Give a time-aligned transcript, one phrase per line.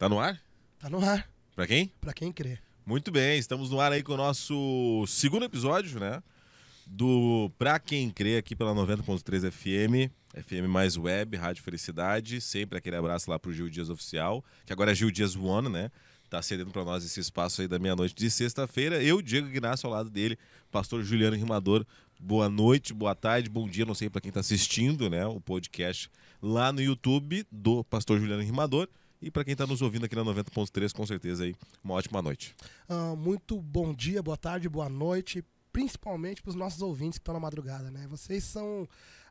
[0.00, 0.40] Tá no ar?
[0.78, 1.92] Tá no ar, Pra quem?
[2.00, 2.58] pra quem crê.
[2.86, 6.22] Muito bem, estamos no ar aí com o nosso segundo episódio, né?
[6.86, 10.10] Do Pra Quem Crê aqui pela 90.3 FM,
[10.42, 12.40] FM mais web, Rádio Felicidade.
[12.40, 15.90] Sempre aquele abraço lá pro Gil Dias Oficial, que agora é Gil Dias One, né?
[16.30, 19.02] Tá cedendo pra nós esse espaço aí da meia-noite de sexta-feira.
[19.02, 20.38] Eu, Diego Ignacio, ao lado dele,
[20.70, 21.84] pastor Juliano Rimador.
[22.18, 25.26] Boa noite, boa tarde, bom dia, não sei pra quem tá assistindo, né?
[25.26, 28.88] O podcast lá no YouTube do pastor Juliano Rimador.
[29.22, 32.56] E pra quem tá nos ouvindo aqui na 90.3, com certeza aí, uma ótima noite.
[32.88, 37.40] Ah, muito bom dia, boa tarde, boa noite, principalmente pros nossos ouvintes que estão na
[37.40, 38.06] madrugada, né?
[38.08, 38.88] Vocês são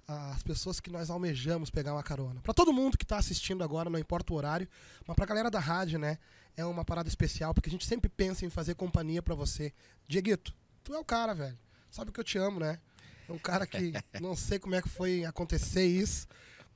[0.07, 2.39] ah, as pessoas que nós almejamos pegar uma carona.
[2.41, 4.67] Pra todo mundo que tá assistindo agora, não importa o horário,
[5.07, 6.20] mas pra galera da rádio, né?
[6.55, 9.73] É uma parada especial, porque a gente sempre pensa em fazer companhia pra você.
[10.07, 10.53] Dieguito,
[10.84, 11.57] tu é o cara, velho.
[11.90, 12.79] Sabe que eu te amo, né?
[13.27, 16.27] É um cara que não sei como é que foi acontecer isso,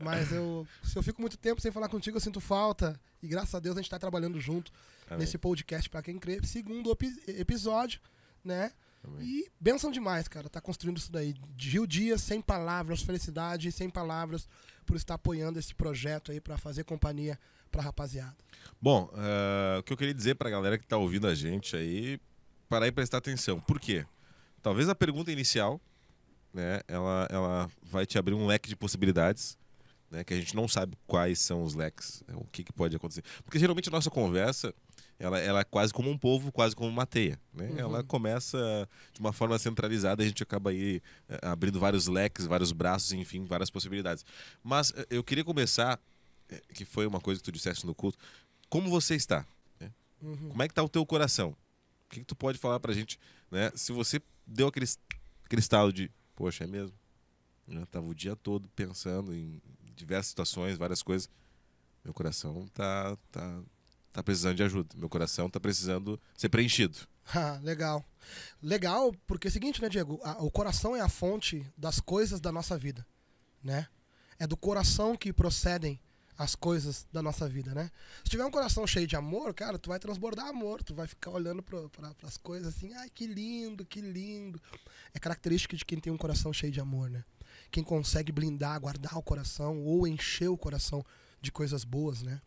[0.04, 3.00] mas eu, se eu fico muito tempo sem falar contigo, eu sinto falta.
[3.22, 4.72] E graças a Deus a gente tá trabalhando junto
[5.08, 5.20] Amém.
[5.20, 6.40] nesse podcast pra quem crê.
[6.44, 8.00] Segundo epi- episódio,
[8.44, 8.72] né?
[9.04, 9.26] Amém.
[9.26, 11.34] E benção demais, cara, tá construindo isso daí.
[11.58, 14.48] Gil Dias, sem palavras, felicidade, sem palavras,
[14.86, 17.38] por estar apoiando esse projeto aí pra fazer companhia
[17.72, 18.36] pra rapaziada.
[18.82, 22.20] Bom, eh, o que eu queria dizer pra galera que tá ouvindo a gente aí,
[22.70, 23.60] parar e prestar atenção.
[23.60, 24.06] Por quê?
[24.62, 25.82] Talvez a pergunta inicial,
[26.54, 29.58] né, ela, ela vai te abrir um leque de possibilidades,
[30.14, 32.96] né, que a gente não sabe quais são os leques, né, o que, que pode
[32.96, 33.24] acontecer.
[33.44, 34.72] Porque geralmente a nossa conversa,
[35.18, 37.40] ela, ela é quase como um povo, quase como uma teia.
[37.52, 37.70] Né?
[37.70, 37.80] Uhum.
[37.80, 42.72] Ela começa de uma forma centralizada, a gente acaba aí eh, abrindo vários leques, vários
[42.72, 44.24] braços, enfim, várias possibilidades.
[44.64, 46.00] Mas eh, eu queria começar,
[46.48, 48.20] eh, que foi uma coisa que tu disseste no culto,
[48.70, 49.44] como você está?
[49.80, 49.92] né?
[50.22, 50.50] Uhum.
[50.50, 51.58] Como é que tá o teu coração?
[52.06, 53.72] O que, que tu pode falar pra gente, né?
[53.74, 54.86] Se você deu aquele,
[55.44, 56.96] aquele estalo de, poxa, é mesmo?
[57.68, 59.60] Eu tava o dia todo pensando em
[59.96, 61.30] diversas situações, várias coisas.
[62.04, 63.62] Meu coração tá, tá,
[64.12, 64.90] tá precisando de ajuda.
[64.98, 66.98] Meu coração tá precisando ser preenchido.
[67.34, 68.06] Ah, legal.
[68.62, 70.20] Legal, porque é o seguinte, né, Diego?
[70.26, 73.08] A- o coração é a fonte das coisas da nossa vida,
[73.64, 73.88] né?
[74.38, 75.98] É do coração que procedem
[76.38, 77.90] as coisas da nossa vida, né?
[78.26, 81.32] Se tiver um coração cheio de amor, cara, tu vai transbordar amor, tu vai ficar
[81.32, 81.80] olhando para
[82.24, 84.62] as coisas assim, ai, que lindo, que lindo.
[85.14, 87.24] É característica de quem tem um coração cheio de amor, né?
[87.74, 91.04] Quem consegue blindar, guardar o coração ou encher o coração
[91.42, 92.40] de coisas boas, né?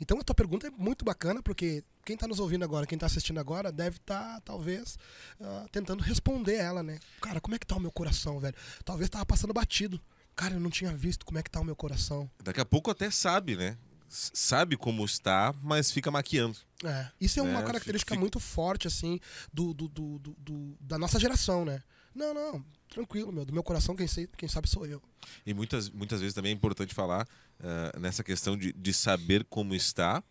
[0.00, 3.04] Então a tua pergunta é muito bacana, porque quem está nos ouvindo agora, quem está
[3.04, 4.98] assistindo agora, deve estar, talvez,
[5.38, 6.98] ah, tentando responder ela, né?
[7.20, 8.54] Cara, como é que tá o meu coração, velho?
[8.82, 10.00] Talvez tava passando batido.
[10.34, 12.30] Cara, eu não tinha visto como é que tá o meu coração.
[12.42, 13.76] Daqui a pouco até sabe, né?
[14.08, 16.56] Sabe como está, mas fica maquiando.
[16.82, 19.20] É, isso é uma É, característica fica- muito forte, assim,
[19.52, 21.82] do, do, do, do- do- da nossa geração, né?
[22.14, 23.44] Não, não, tranquilo, meu.
[23.44, 25.00] Do meu coração, quem, sei, quem sabe sou eu.
[25.46, 27.26] E muitas, muitas vezes também é importante falar
[27.62, 30.22] ah, nessa questão de, de saber como está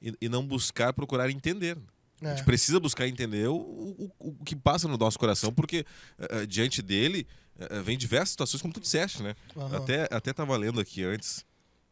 [0.00, 1.76] e, e não buscar procurar entender.
[2.20, 5.84] A É, gente precisa buscar entender o, o, o que passa no nosso coração, porque
[6.18, 7.26] ah, diante dele
[7.58, 9.34] ah, vem diversas situações, como tu disseste, né?
[9.56, 9.76] aham.
[9.76, 11.44] Até, até tava lendo aqui antes,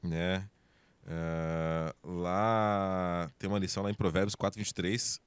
[0.03, 0.49] né?
[1.07, 5.21] Ah, lá tem uma lição lá em Provérbios 4, 23.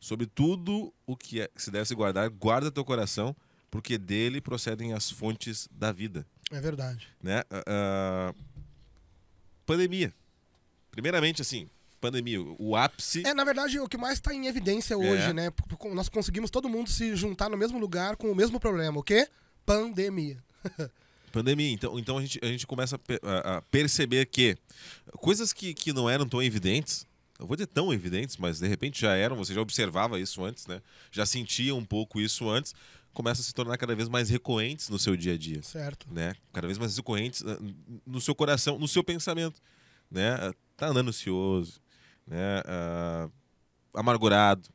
[0.00, 3.34] Sobre tudo o que é- se deve se guardar, guarda teu coração,
[3.70, 7.08] porque dele procedem as fontes da vida É verdade.
[7.22, 7.42] né?
[7.50, 8.34] Ah, ah,
[9.64, 10.12] pandemia.
[10.90, 11.68] Primeiramente, assim,
[12.00, 13.26] pandemia, o ápice.
[13.26, 15.32] É, na verdade, o que mais está em evidência hoje, É.
[15.32, 15.50] né?
[15.92, 18.98] Nós conseguimos todo mundo se juntar no mesmo lugar com o mesmo problema.
[18.98, 19.28] O quê?
[19.64, 20.42] Pandemia.
[21.32, 21.70] Pandemia.
[21.72, 24.56] Então, então a, gente, a gente começa a perceber que
[25.18, 27.06] coisas que, que não eram tão evidentes,
[27.38, 30.66] eu vou dizer tão evidentes, mas de repente já eram, você já observava isso antes,
[30.66, 30.80] né?
[31.10, 32.74] Já sentia um pouco isso antes,
[33.12, 35.62] começam a se tornar cada vez mais recorrentes no seu dia a dia.
[35.62, 36.06] Certo.
[36.12, 36.34] né?
[36.52, 37.58] Cada vez mais recorrentes ah,
[38.06, 39.60] no seu coração, no seu pensamento,
[40.10, 40.32] né?
[40.34, 41.80] Ah, Tá andando ansioso,
[42.26, 42.62] né?
[42.66, 43.30] Ah,
[43.94, 44.68] amargurado,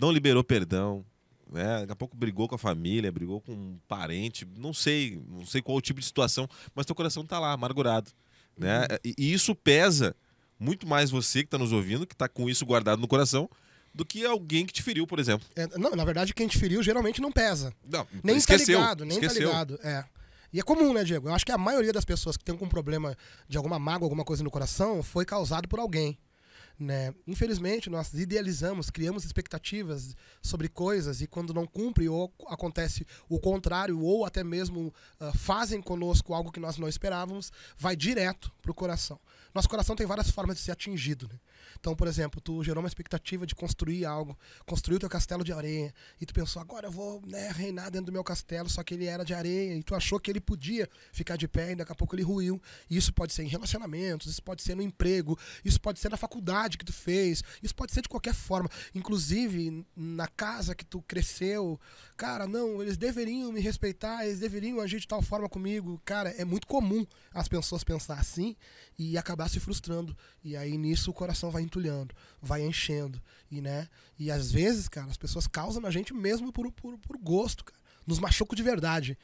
[0.00, 1.04] não liberou perdão,
[1.48, 1.80] né?
[1.80, 5.62] Daqui a pouco brigou com a família, brigou com um parente, não sei, não sei
[5.62, 8.10] qual o tipo de situação, mas teu coração tá lá, amargurado,
[8.56, 8.86] né?
[9.04, 10.16] E, e isso pesa
[10.58, 13.48] muito mais você que tá nos ouvindo, que tá com isso guardado no coração,
[13.94, 15.46] do que alguém que te feriu, por exemplo.
[15.56, 17.72] É, não, na verdade, quem te feriu geralmente não pesa.
[17.90, 19.50] Não, Nem esqueceu, tá ligado, nem esqueceu.
[19.50, 19.80] tá ligado.
[19.82, 20.04] É.
[20.52, 21.28] E é comum, né, Diego?
[21.28, 23.16] Eu acho que a maioria das pessoas que tem algum problema
[23.48, 26.18] de alguma mágoa, alguma coisa no coração, foi causado por alguém.
[26.78, 27.14] Né?
[27.26, 33.98] Infelizmente, nós idealizamos, criamos expectativas sobre coisas e quando não cumpre ou acontece o contrário
[33.98, 38.74] ou até mesmo uh, fazem conosco algo que nós não esperávamos, vai direto para o
[38.74, 39.18] coração.
[39.56, 41.26] Nosso coração tem várias formas de ser atingido.
[41.32, 41.38] Né?
[41.78, 45.94] Então, por exemplo, tu gerou uma expectativa de construir algo, construiu teu castelo de areia
[46.20, 49.06] e tu pensou, agora eu vou né, reinar dentro do meu castelo, só que ele
[49.06, 51.94] era de areia e tu achou que ele podia ficar de pé e daqui a
[51.94, 52.60] pouco ele ruiu.
[52.90, 56.78] Isso pode ser em relacionamentos, isso pode ser no emprego, isso pode ser na faculdade
[56.78, 58.68] que tu fez, isso pode ser de qualquer forma.
[58.94, 61.80] Inclusive na casa que tu cresceu.
[62.16, 66.00] Cara, não, eles deveriam me respeitar, eles deveriam agir de tal forma comigo.
[66.04, 68.56] Cara, é muito comum as pessoas pensar assim
[68.98, 70.16] e acabar se frustrando.
[70.42, 73.20] E aí nisso o coração vai entulhando, vai enchendo.
[73.50, 73.88] E, né?
[74.18, 77.78] e às vezes, cara, as pessoas causam na gente mesmo por, por, por gosto, cara.
[78.06, 79.18] Nos machucam de verdade.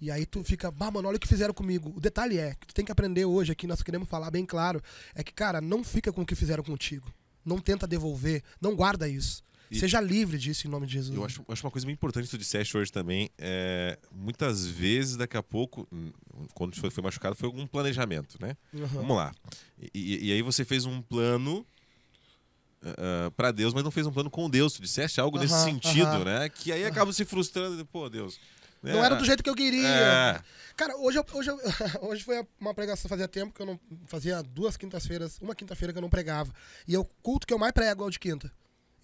[0.00, 1.92] E aí tu fica, bah, mano, olha o que fizeram comigo.
[1.94, 4.82] O detalhe é, que tu tem que aprender hoje aqui, nós queremos falar bem claro,
[5.14, 7.12] é que, cara, não fica com o que fizeram contigo.
[7.44, 9.44] Não tenta devolver, não guarda isso.
[9.72, 11.16] E Seja livre disso em nome de Jesus.
[11.16, 13.30] Eu acho, acho uma coisa muito importante que tu disseste hoje também.
[13.38, 16.12] É, muitas vezes, daqui a pouco, hum,
[16.52, 18.54] quando foi, foi machucado, foi algum planejamento, né?
[18.74, 18.86] Uhum.
[18.86, 19.32] Vamos lá.
[19.94, 21.66] E, e, aí você fez um plano
[22.82, 24.74] uh, para Deus, mas não fez um plano com Deus.
[24.74, 26.24] Tu disseste algo uhum, nesse sentido, uhum.
[26.24, 26.48] né?
[26.48, 27.84] Que aí acaba se frustrando.
[27.86, 28.38] Pô, Deus
[28.84, 28.92] é.
[28.92, 29.88] Não era do jeito que eu queria.
[29.88, 30.42] É.
[30.76, 31.50] Cara, hoje, hoje,
[32.02, 33.80] hoje foi uma pregação, fazia tempo que eu não.
[34.06, 36.52] Fazia duas quintas-feiras, uma quinta-feira que eu não pregava.
[36.86, 38.50] E o culto que eu mais prego é o de quinta.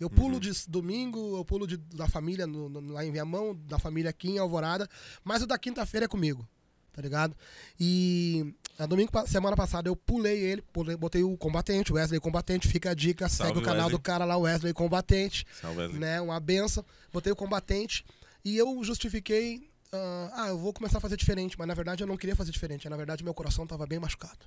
[0.01, 0.41] Eu pulo uhum.
[0.41, 4.31] de domingo, eu pulo de, da família no, no, lá em Viamão, da família aqui
[4.31, 4.89] em Alvorada,
[5.25, 6.49] mas o da quinta-feira é comigo,
[6.93, 7.37] tá ligado?
[7.81, 12.91] E a domingo, semana passada, eu pulei ele, pulei, botei o combatente, Wesley Combatente, fica
[12.91, 13.99] a dica, Salve segue o canal Wesley.
[13.99, 15.45] do cara lá, Wesley Combatente.
[15.61, 15.99] Salve, Wesley.
[15.99, 16.85] Né, uma benção.
[17.13, 18.05] Botei o combatente
[18.45, 22.07] e eu justifiquei Uh, ah, eu vou começar a fazer diferente, mas na verdade eu
[22.07, 22.89] não queria fazer diferente.
[22.91, 24.39] Na verdade, meu coração estava bem machucado.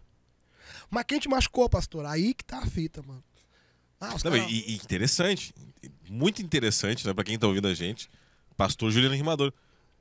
[0.90, 2.06] Mas quem te machucou, pastor?
[2.06, 3.24] Aí que tá a fita, mano.
[4.00, 4.38] Ah, não, cara...
[4.38, 5.54] e, e, interessante,
[6.08, 8.10] muito interessante, né, pra quem tá ouvindo a gente.
[8.56, 9.52] Pastor Juliano Rimador.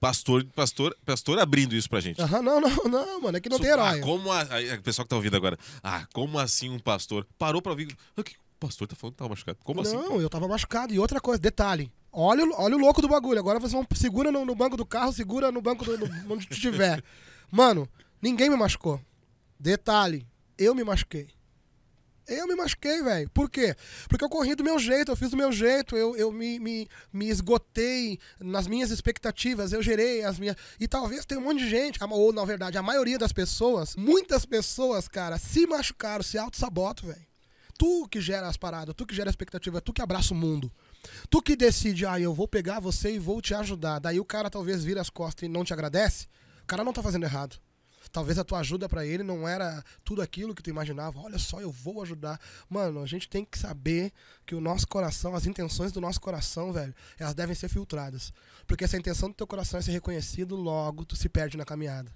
[0.00, 2.20] Pastor, pastor, pastor abrindo isso pra gente.
[2.20, 4.00] Aham, não, não, não, mano, é que não so, tem herói.
[4.00, 7.26] Ah, como a, a, a pessoa que tá ouvindo agora, ah, como assim um pastor
[7.38, 7.94] parou pra ouvir?
[8.16, 9.58] O que o pastor tá falando que tava machucado?
[9.62, 9.96] Como não, assim?
[9.96, 10.94] Não, eu tava machucado.
[10.94, 13.38] E outra coisa, detalhe, Olha, olha o louco do bagulho.
[13.38, 13.86] Agora vocês vão.
[13.94, 15.96] Segura no, no banco do carro, segura no banco do.
[15.96, 17.02] No, onde tiver.
[17.50, 17.88] Mano,
[18.20, 19.00] ninguém me machucou.
[19.58, 20.26] Detalhe,
[20.58, 21.28] eu me machuquei.
[22.26, 23.28] Eu me machuquei, velho.
[23.30, 23.74] Por quê?
[24.08, 26.88] Porque eu corri do meu jeito, eu fiz do meu jeito, eu, eu me, me,
[27.12, 30.56] me esgotei nas minhas expectativas, eu gerei as minhas.
[30.78, 34.46] E talvez tenha um monte de gente, ou na verdade, a maioria das pessoas, muitas
[34.46, 37.30] pessoas, cara, se machucaram, se auto-sabotam, velho.
[37.76, 40.70] Tu que gera as paradas, tu que gera a expectativa, tu que abraça o mundo.
[41.30, 43.98] Tu que decide, ah, eu vou pegar você e vou te ajudar.
[43.98, 46.26] Daí o cara talvez vira as costas e não te agradece.
[46.62, 47.56] O cara não tá fazendo errado.
[48.12, 51.20] Talvez a tua ajuda para ele não era tudo aquilo que tu imaginava.
[51.20, 52.40] Olha só, eu vou ajudar.
[52.68, 54.12] Mano, a gente tem que saber
[54.44, 58.32] que o nosso coração, as intenções do nosso coração, velho, elas devem ser filtradas.
[58.66, 61.64] Porque se a intenção do teu coração é ser reconhecido, logo tu se perde na
[61.64, 62.10] caminhada.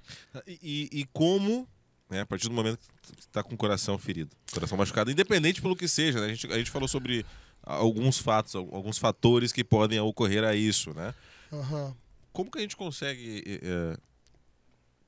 [0.47, 1.69] E, e, e como
[2.09, 5.63] né, a partir do momento que tu tá com o coração ferido, coração machucado, independente
[5.63, 6.27] pelo que seja, né?
[6.27, 7.25] a, gente, a gente falou sobre
[7.63, 11.15] alguns fatos, alguns fatores que podem ocorrer a isso, né?
[11.51, 11.95] Uhum.
[12.33, 13.97] Como que a gente consegue é,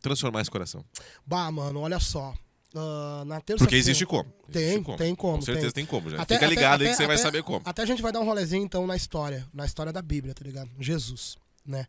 [0.09, 0.85] transformar esse coração?
[1.27, 2.35] Bah, mano, olha só.
[2.75, 4.31] Uh, na terça Porque existe como.
[4.53, 4.99] Tem, existe como.
[4.99, 5.37] tem como.
[5.37, 6.21] Com certeza tem, tem como, já.
[6.21, 7.63] Até, Fica ligado até, aí que você até, vai saber como.
[7.65, 9.47] Até a gente vai dar um rolezinho, então, na história.
[9.53, 10.71] Na história da Bíblia, tá ligado?
[10.79, 11.87] Jesus, né?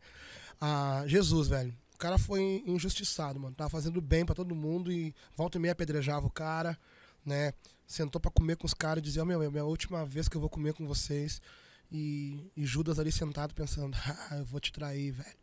[0.62, 1.74] Ah, Jesus, velho.
[1.94, 3.56] O cara foi injustiçado, mano.
[3.56, 6.78] Tava fazendo bem para todo mundo e volta e meia apedrejava o cara,
[7.26, 7.54] né?
[7.88, 10.28] sentou para comer com os caras e dizia: oh, Meu, é a minha última vez
[10.28, 11.42] que eu vou comer com vocês.
[11.90, 13.98] E, e Judas ali sentado pensando:
[14.30, 15.38] Ah, eu vou te trair, velho.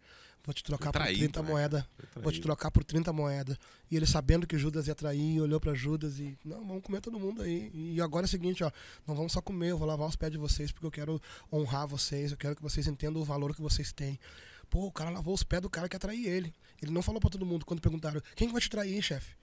[0.45, 1.85] Vou te trocar traído, por 30 moedas.
[2.17, 3.57] Vou te trocar por 30 moedas.
[3.91, 7.19] E ele sabendo que Judas ia trair, olhou para Judas e, não, vamos comer todo
[7.19, 7.71] mundo aí.
[7.73, 8.71] E agora é o seguinte, ó,
[9.07, 11.87] não vamos só comer, eu vou lavar os pés de vocês porque eu quero honrar
[11.87, 14.21] vocês, eu quero que vocês entendam o valor que vocês têm.
[14.69, 16.53] Pô, o cara lavou os pés do cara que ia trair ele.
[16.83, 19.35] Ele não falou para todo mundo quando perguntaram: "Quem que vai te trair, chefe?"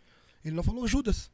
[0.46, 1.32] Ele não falou Judas.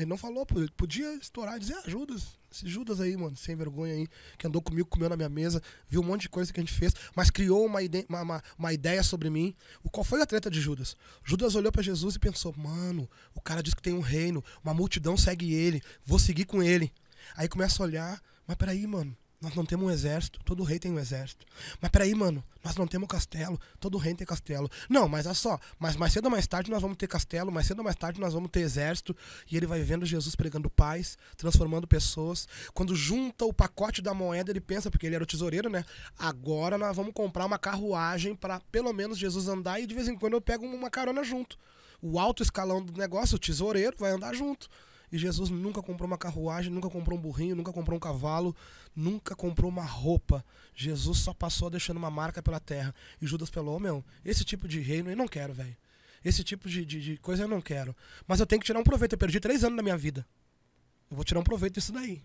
[0.00, 3.92] Ele não falou, podia estourar e dizer, ah, Judas, esse Judas aí, mano, sem vergonha
[3.92, 6.62] aí, que andou comigo, comeu na minha mesa, viu um monte de coisa que a
[6.62, 9.54] gente fez, mas criou uma, ide uma, uma, uma ideia sobre mim.
[9.84, 10.96] O, qual foi a treta de Judas?
[11.22, 14.72] Judas olhou para Jesus e pensou, mano, o cara diz que tem um reino, uma
[14.72, 16.90] multidão segue ele, vou seguir com ele.
[17.36, 20.92] Aí começa a olhar, mas peraí, mano, nós não temos um exército, todo rei tem
[20.92, 21.46] um exército.
[21.80, 24.70] Mas peraí, mano, nós não temos castelo, todo rei tem castelo.
[24.86, 27.66] Não, mas olha só, mas mais cedo ou mais tarde nós vamos ter castelo, mais
[27.66, 29.16] cedo ou mais tarde nós vamos ter exército.
[29.50, 32.46] E ele vai vendo Jesus pregando paz, transformando pessoas.
[32.74, 35.86] Quando junta o pacote da moeda, ele pensa, porque ele era o tesoureiro, né?
[36.18, 40.18] Agora nós vamos comprar uma carruagem para pelo menos Jesus andar e de vez em
[40.18, 41.56] quando eu pego uma carona junto.
[42.02, 44.68] O alto escalão do negócio, o tesoureiro, vai andar junto.
[45.12, 48.54] E Jesus nunca comprou uma carruagem, nunca comprou um burrinho, nunca comprou um cavalo,
[48.94, 50.44] nunca comprou uma roupa.
[50.74, 52.94] Jesus só passou deixando uma marca pela terra.
[53.20, 55.76] E Judas falou: oh, meu, esse tipo de reino eu não quero, velho.
[56.24, 57.96] Esse tipo de, de, de, coisa eu não quero.
[58.26, 59.14] Mas eu tenho que tirar um proveito.
[59.14, 60.26] Eu perdi três anos da minha vida.
[61.10, 62.22] Eu vou tirar um proveito disso daí.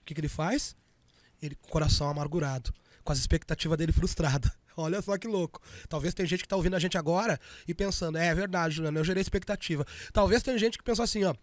[0.00, 0.74] O que, que ele faz?
[1.40, 2.74] Ele com o coração amargurado,
[3.04, 4.50] com as expectativas dele frustradas.
[4.76, 5.60] Olha só que louco.
[5.88, 7.38] Talvez tem gente que tá ouvindo a gente agora
[7.68, 9.86] e pensando, é, é verdade, Juliano, eu gerei expectativa.
[10.12, 11.34] Talvez tem gente que pensou assim, ó,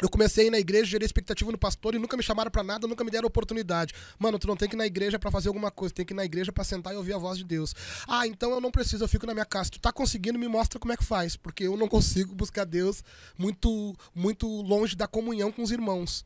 [0.00, 2.62] eu comecei a ir na igreja, gerei expectativa no pastor e nunca me chamaram para
[2.62, 3.94] nada, nunca me deram oportunidade.
[4.18, 6.16] Mano, tu não tem que ir na igreja para fazer alguma coisa, tem que ir
[6.16, 7.74] na igreja para sentar e ouvir a voz de Deus.
[8.06, 9.70] Ah, então eu não preciso, eu fico na minha casa.
[9.70, 13.02] Tu tá conseguindo, me mostra como é que faz, porque eu não consigo buscar Deus
[13.36, 16.24] muito muito longe da comunhão com os irmãos.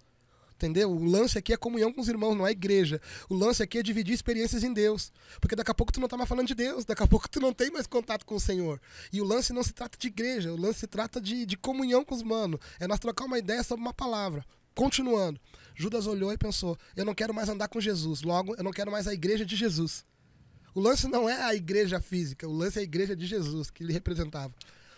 [0.57, 0.91] Entendeu?
[0.91, 3.01] O lance aqui é comunhão com os irmãos, não é igreja.
[3.29, 5.13] O lance aqui é dividir experiências em Deus.
[5.41, 7.41] Porque daqui a pouco tu não tá mais falando de Deus, daqui a pouco tu
[7.41, 8.81] não tem mais contato com o Senhor.
[9.13, 12.05] E o lance não se trata de igreja, o lance se trata de, de comunhão
[12.05, 12.61] com os manos.
[12.79, 14.45] É nós trocar uma ideia sobre uma palavra.
[14.75, 15.41] Continuando.
[15.75, 18.91] Judas olhou e pensou: eu não quero mais andar com Jesus, logo eu não quero
[18.91, 20.05] mais a igreja de Jesus.
[20.75, 23.85] O lance não é a igreja física, o lance é a igreja de Jesus que
[23.85, 24.53] ele representava.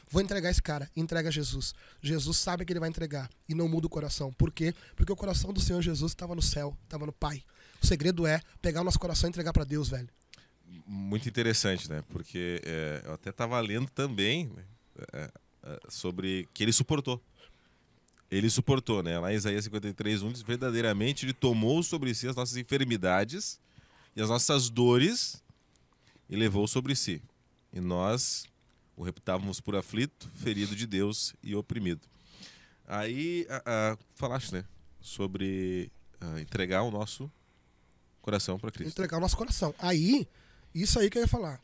[0.09, 0.91] Vou entregar esse cara.
[0.97, 1.75] Entrega Jesus.
[2.01, 4.33] Jesus sabe que ele vai entregar e não muda o coração.
[4.33, 4.75] Por quê?
[4.95, 7.43] Porque o coração do Senhor Jesus estava no céu, estava no Pai.
[7.83, 10.09] O segredo é pegar o nosso coração e entregar para Deus, velho.
[10.87, 12.03] Muito interessante, né?
[12.09, 14.65] Porque é, eu até estava lendo também né?
[15.13, 15.31] é,
[15.65, 17.21] é, sobre que ele suportou.
[18.31, 19.19] Ele suportou, né?
[19.19, 23.61] Lá em Isaías 53, 1 diz: verdadeiramente ele tomou sobre si as nossas enfermidades
[24.15, 25.43] e as nossas dores
[26.29, 27.23] e levou sobre si.
[27.73, 28.47] E nós
[28.97, 32.01] o reputávamos por aflito, ferido de Deus e oprimido.
[32.87, 34.65] Aí a, a, falaste, né?
[35.01, 37.31] Sobre a, entregar o nosso
[38.23, 38.93] coração para Cristo.
[38.93, 39.75] Entregar o nosso coração.
[39.79, 40.27] Aí,
[40.75, 41.61] isso aí que eu ia falar.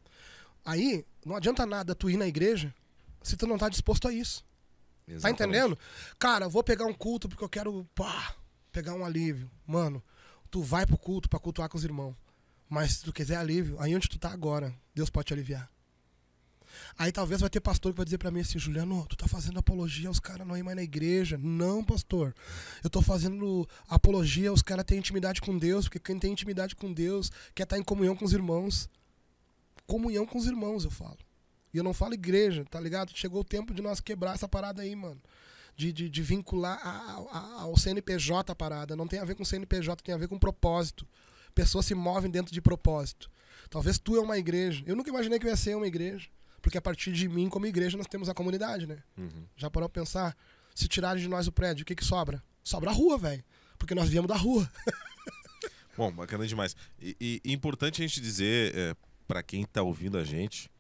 [0.65, 2.73] Aí, não adianta nada tu ir na igreja
[3.23, 4.45] se tu não tá disposto a isso.
[5.07, 5.39] Tá Exatamente.
[5.39, 5.79] Tá entendendo?
[6.19, 8.35] Cara, vou pegar um culto porque eu quero, pá,
[8.71, 9.51] pegar um alívio.
[9.67, 10.03] Mano,
[10.51, 12.15] tu vai pro culto para cultuar com os irmãos.
[12.69, 15.69] Mas se tu quiser alívio, aí onde tu tá agora, Deus pode te aliviar.
[16.99, 19.59] Aí talvez vai ter pastor que vai dizer para mim assim, Juliano, tu tá fazendo
[19.59, 21.39] apologia aos caras não ir mais na igreja.
[21.39, 22.35] Não, pastor.
[22.83, 26.93] Eu tô fazendo apologia aos caras terem intimidade com Deus, porque quem tem intimidade com
[26.93, 28.89] Deus quer estar tá em comunhão com os irmãos.
[29.87, 31.19] Comunhão com os irmãos, eu falo.
[31.73, 33.13] E eu não falo igreja, tá ligado?
[33.15, 35.21] Chegou o tempo de nós quebrar essa parada aí, mano.
[35.75, 38.95] De, de, de vincular a, a, ao CNPJ a parada.
[38.95, 41.07] Não tem a ver com CNPJ, tem a ver com propósito.
[41.55, 43.31] Pessoas se movem dentro de propósito.
[43.71, 44.83] Talvez tu é uma igreja.
[44.87, 46.29] Eu nunca imaginei que eu ia ser uma igreja.
[46.63, 49.03] Porque a partir de mim, como igreja, nós temos a comunidade, né?
[49.19, 49.45] Uhum.
[49.57, 50.37] Já parou pra pensar?
[50.75, 52.43] Se tirarem de nós o prédio, o que que sobra?
[52.63, 53.45] Sobra a rua, velho.
[53.77, 54.71] Porque nós viemos da rua.
[55.99, 56.75] Bom, bacana demais.
[57.01, 60.71] E, e importante a gente dizer, é, para quem tá ouvindo a gente,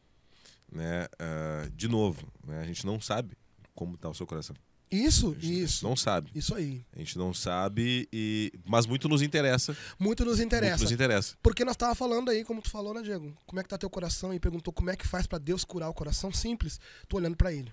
[0.70, 3.36] né, uh, de novo, né, a gente não sabe
[3.74, 4.56] como tá o seu coração.
[4.92, 5.84] Isso, isso.
[5.86, 6.30] Não sabe.
[6.34, 6.84] Isso aí.
[6.94, 9.74] A gente não sabe, e mas muito nos interessa.
[9.98, 10.72] Muito nos interessa.
[10.72, 11.34] Muito nos interessa.
[11.42, 13.34] Porque nós tava falando aí, como tu falou, né, Diego?
[13.46, 14.34] Como é que tá teu coração?
[14.34, 16.30] E perguntou como é que faz para Deus curar o coração?
[16.30, 16.78] Simples.
[17.08, 17.72] Tu olhando para ele.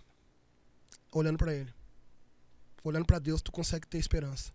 [1.12, 1.74] Olhando para ele.
[2.84, 4.54] Olhando para Deus, tu consegue ter esperança.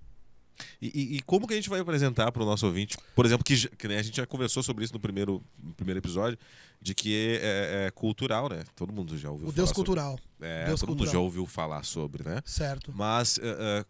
[0.80, 2.96] E, e, e, como que a gente vai apresentar para o nosso ouvinte?
[3.14, 5.98] Por exemplo, que, que né, a gente já conversou sobre isso no primeiro, no primeiro
[5.98, 6.38] episódio,
[6.80, 8.62] de que é, é, é cultural, né?
[8.76, 9.52] Todo mundo já ouviu o.
[9.52, 10.12] Deus cultural.
[10.12, 11.06] Sobre, é, Deus todo cultural.
[11.06, 12.42] mundo já ouviu falar sobre, né?
[12.44, 12.92] Certo.
[12.94, 13.86] Mas uh, uh,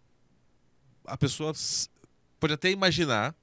[1.06, 1.52] a pessoa
[2.38, 3.34] pode até imaginar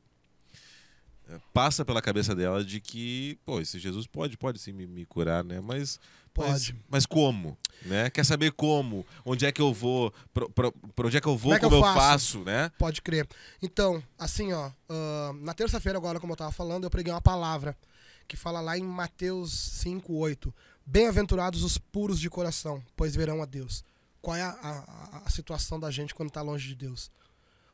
[1.54, 5.44] passa pela cabeça dela de que, pô, esse Jesus pode, pode sim me, me curar,
[5.44, 5.60] né?
[5.62, 6.00] Mas,
[6.34, 6.74] pode.
[6.74, 8.10] Mas, mas, como, né?
[8.10, 9.06] Quer saber como?
[9.26, 10.14] Onde é que eu vou?
[10.34, 11.52] Pra onde é que eu vou?
[11.52, 12.00] como, é como eu, faço?
[12.00, 12.44] faço?
[12.44, 12.72] né?
[12.78, 13.28] Pode crer.
[13.62, 17.78] Então, assim, ó, uh, na terça-feira agora, como eu tava falando, eu preguei uma palavra
[18.28, 20.54] que fala lá em Mateus 5, 8.
[20.86, 23.84] Bem-aventurados os puros de coração, pois verão a Deus.
[24.22, 27.12] Qual é a, a, a situação da gente quando está longe de Deus?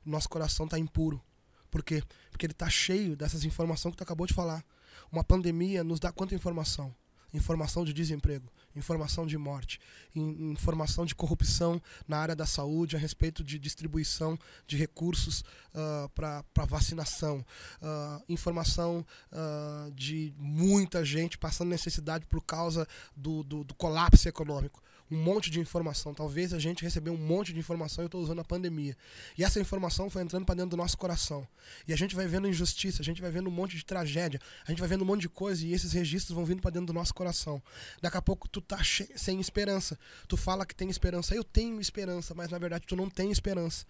[0.05, 1.21] O nosso coração está impuro.
[1.69, 2.03] Por quê?
[2.31, 4.63] Porque ele está cheio dessas informações que tu acabou de falar.
[5.11, 6.93] Uma pandemia nos dá quanta informação?
[7.33, 9.79] Informação de desemprego, informação de morte,
[10.15, 16.65] informação de corrupção na área da saúde a respeito de distribuição de recursos uh, para
[16.65, 17.45] vacinação,
[17.81, 24.81] uh, informação uh, de muita gente passando necessidade por causa do, do, do colapso econômico
[25.09, 26.13] um monte de informação.
[26.13, 28.95] Talvez a gente recebeu um monte de informação e eu estou usando a pandemia.
[29.37, 31.47] E essa informação foi entrando para dentro do nosso coração.
[31.87, 34.71] E a gente vai vendo injustiça, a gente vai vendo um monte de tragédia, a
[34.71, 36.93] gente vai vendo um monte de coisa e esses registros vão vindo para dentro do
[36.93, 37.61] nosso coração.
[38.01, 38.79] Daqui a pouco tu tá
[39.15, 39.97] sem esperança.
[40.27, 41.33] Tu fala que tem esperança.
[41.33, 43.85] Eu tenho esperança, mas na verdade tu não tem esperança.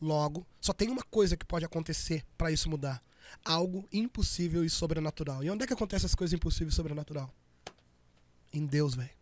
[0.00, 3.02] Logo, só tem uma coisa que pode acontecer para isso mudar.
[3.44, 5.42] Algo impossível e sobrenatural.
[5.42, 7.32] E onde é que acontece as coisas impossíveis e sobrenatural?
[8.52, 9.15] Em Deus, velho.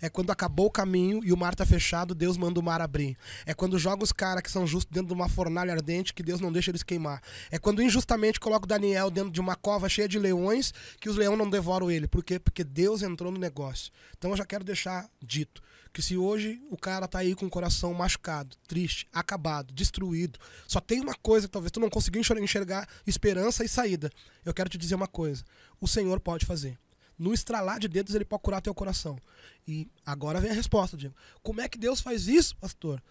[0.00, 3.16] É quando acabou o caminho e o mar tá fechado, Deus manda o mar abrir.
[3.46, 6.40] É quando joga os caras que são justos dentro de uma fornalha ardente que Deus
[6.40, 7.22] não deixa eles queimar.
[7.50, 11.16] É quando injustamente coloca o Daniel dentro de uma cova cheia de leões que os
[11.16, 12.06] leões não devoram ele.
[12.06, 12.38] Por quê?
[12.38, 13.92] Porque Deus entrou no negócio.
[14.16, 17.50] Então eu já quero deixar dito que se hoje o cara tá aí com o
[17.50, 22.88] coração machucado, triste, acabado, destruído, só tem uma coisa que talvez tu não conseguiu enxergar
[23.06, 24.10] esperança e saída.
[24.44, 25.44] Eu quero te dizer uma coisa:
[25.80, 26.78] o Senhor pode fazer.
[27.18, 29.18] No estralar de dedos ele pode curar teu coração.
[29.66, 31.14] E agora vem a resposta, Diego.
[31.42, 33.02] Como é que Deus faz isso, pastor?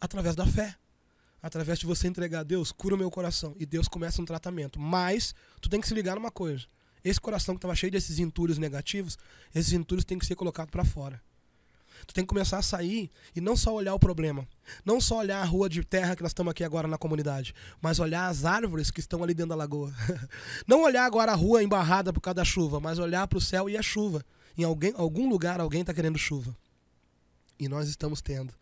[0.00, 0.76] Através da fé.
[1.42, 3.54] Através de você entregar a Deus, cura o meu coração.
[3.58, 4.78] E Deus começa um tratamento.
[4.78, 6.66] Mas tu tem que se ligar numa coisa.
[7.02, 9.16] Esse coração que estava cheio desses entulhos negativos,
[9.54, 11.22] esses entulhos têm que ser colocados para fora.
[12.06, 14.46] Tu tem que começar a sair e não só olhar o problema,
[14.84, 17.98] não só olhar a rua de terra que nós estamos aqui agora na comunidade, mas
[17.98, 19.92] olhar as árvores que estão ali dentro da lagoa.
[20.66, 23.68] não olhar agora a rua embarrada por causa da chuva, mas olhar para o céu
[23.68, 24.24] e a chuva.
[24.56, 26.56] Em alguém, algum lugar alguém está querendo chuva.
[27.58, 28.54] E nós estamos tendo.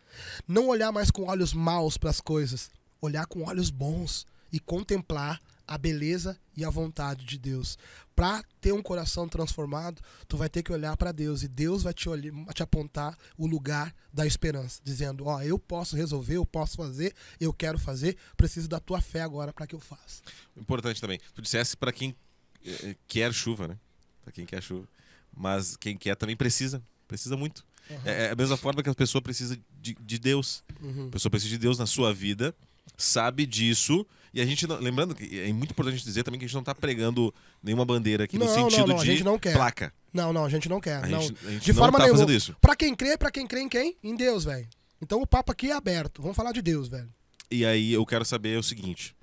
[0.46, 5.40] Não olhar mais com olhos maus para as coisas, olhar com olhos bons e contemplar
[5.66, 7.76] a beleza e a vontade de Deus.
[8.14, 11.92] Para ter um coração transformado, tu vai ter que olhar para Deus e Deus vai
[11.92, 16.46] te, olhar, te apontar o lugar da esperança, dizendo: Ó, oh, eu posso resolver, eu
[16.46, 20.22] posso fazer, eu quero fazer, preciso da tua fé agora para que eu faça.
[20.56, 21.20] Importante também.
[21.34, 22.16] Tu dissesse para quem
[22.64, 23.78] eh, quer chuva, né?
[24.22, 24.88] Para quem quer chuva.
[25.36, 27.66] Mas quem quer também precisa, precisa muito.
[27.90, 28.00] Uhum.
[28.04, 30.64] É, é a mesma forma que a pessoa precisa de, de Deus.
[30.80, 31.08] Uhum.
[31.08, 32.54] A pessoa precisa de Deus na sua vida,
[32.96, 34.06] sabe disso
[34.36, 36.60] e a gente, não, lembrando que é muito importante dizer também que a gente não
[36.60, 39.90] está pregando nenhuma bandeira aqui não, no sentido não, de não placa.
[40.12, 41.02] Não, não, a gente não quer.
[41.02, 41.22] A não.
[41.22, 42.26] Gente, a gente de forma tá nenhuma.
[42.60, 43.96] Pra quem crê, pra quem crê em quem?
[44.04, 44.68] Em Deus, velho.
[45.00, 46.20] Então o papo aqui é aberto.
[46.20, 47.08] Vamos falar de Deus, velho.
[47.50, 49.16] E aí eu quero saber o seguinte: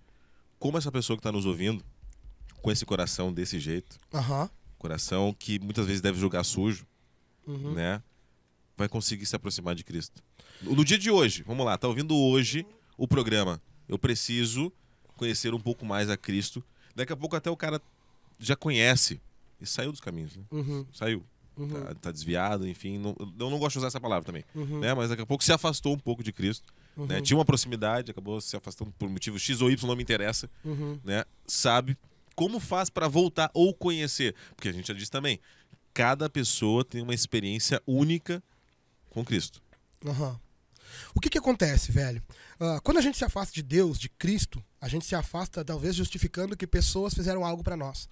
[0.58, 1.86] como essa pessoa que está nos ouvindo,
[2.60, 4.50] com esse coração desse jeito, uhum.
[4.80, 6.88] coração que muitas vezes deve julgar sujo,
[7.46, 7.74] uhum.
[7.74, 8.02] né?
[8.76, 10.24] Vai conseguir se aproximar de Cristo.
[10.60, 12.66] No dia de hoje, vamos lá, tá ouvindo hoje
[12.98, 13.62] o programa.
[13.88, 14.74] Eu preciso
[15.18, 16.64] conhecer um pouco mais a Cristo.
[16.96, 17.82] Daqui a pouco até o cara
[18.40, 19.22] já conhece
[19.60, 20.44] e saiu dos caminhos, né?
[20.52, 20.86] Uhum.
[20.94, 21.24] Saiu.
[21.56, 21.70] Uhum.
[21.70, 22.98] Tá, tá, desviado, enfim.
[22.98, 24.44] Não, eu não gosto de usar essa palavra também.
[24.56, 24.80] Uhum.
[24.80, 24.94] Né?
[24.94, 26.74] Mas daqui a pouco se afastou um pouco de Cristo.
[26.98, 27.22] Né?
[27.22, 30.50] Tinha uma proximidade, acabou se afastando por motivo X ou Y, não me interessa.
[31.04, 31.24] Né?
[31.48, 31.98] Sabe
[32.36, 34.36] como faz para voltar ou conhecer.
[34.56, 35.40] Porque a gente já disse também,
[35.94, 38.44] cada pessoa tem uma experiência única
[39.10, 39.62] com Cristo.
[40.04, 40.36] Uhum.
[41.14, 42.22] O que, que acontece, velho?
[42.60, 45.96] Uh, quando a gente se afasta de Deus, de Cristo, a gente se afasta talvez
[45.96, 48.08] justificando que pessoas fizeram algo para nós,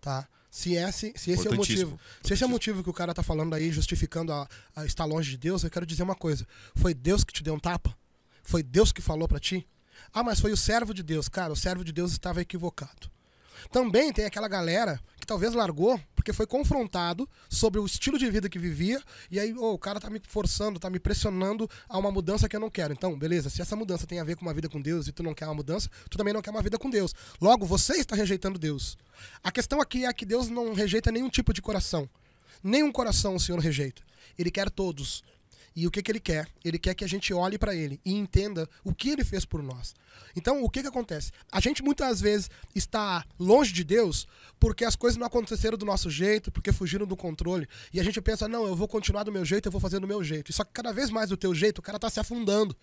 [0.00, 0.28] tá?
[0.50, 3.14] Se esse, se esse é o motivo, se esse é o motivo que o cara
[3.14, 6.46] tá falando aí, justificando a, a estar longe de Deus, eu quero dizer uma coisa:
[6.74, 7.96] foi Deus que te deu um tapa?
[8.42, 9.66] Foi Deus que falou para ti?
[10.12, 11.26] Ah, mas foi o servo de Deus.
[11.26, 13.10] Cara, o servo de Deus estava equivocado.
[13.70, 18.48] Também tem aquela galera que talvez largou porque foi confrontado sobre o estilo de vida
[18.48, 22.10] que vivia e aí oh, o cara tá me forçando, tá me pressionando a uma
[22.10, 22.92] mudança que eu não quero.
[22.92, 25.22] Então, beleza, se essa mudança tem a ver com uma vida com Deus e tu
[25.22, 27.14] não quer uma mudança, tu também não quer uma vida com Deus.
[27.40, 28.96] Logo, você está rejeitando Deus.
[29.42, 32.08] A questão aqui é que Deus não rejeita nenhum tipo de coração.
[32.62, 34.02] Nenhum coração o Senhor rejeita.
[34.38, 35.22] Ele quer todos.
[35.74, 36.48] E o que, que ele quer?
[36.64, 39.62] Ele quer que a gente olhe para ele e entenda o que ele fez por
[39.62, 39.94] nós.
[40.36, 41.30] Então, o que, que acontece?
[41.50, 44.26] A gente muitas vezes está longe de Deus
[44.58, 47.68] porque as coisas não aconteceram do nosso jeito, porque fugiram do controle.
[47.92, 50.06] E a gente pensa, não, eu vou continuar do meu jeito, eu vou fazer do
[50.06, 50.52] meu jeito.
[50.52, 52.76] Só que cada vez mais do teu jeito, o cara está se afundando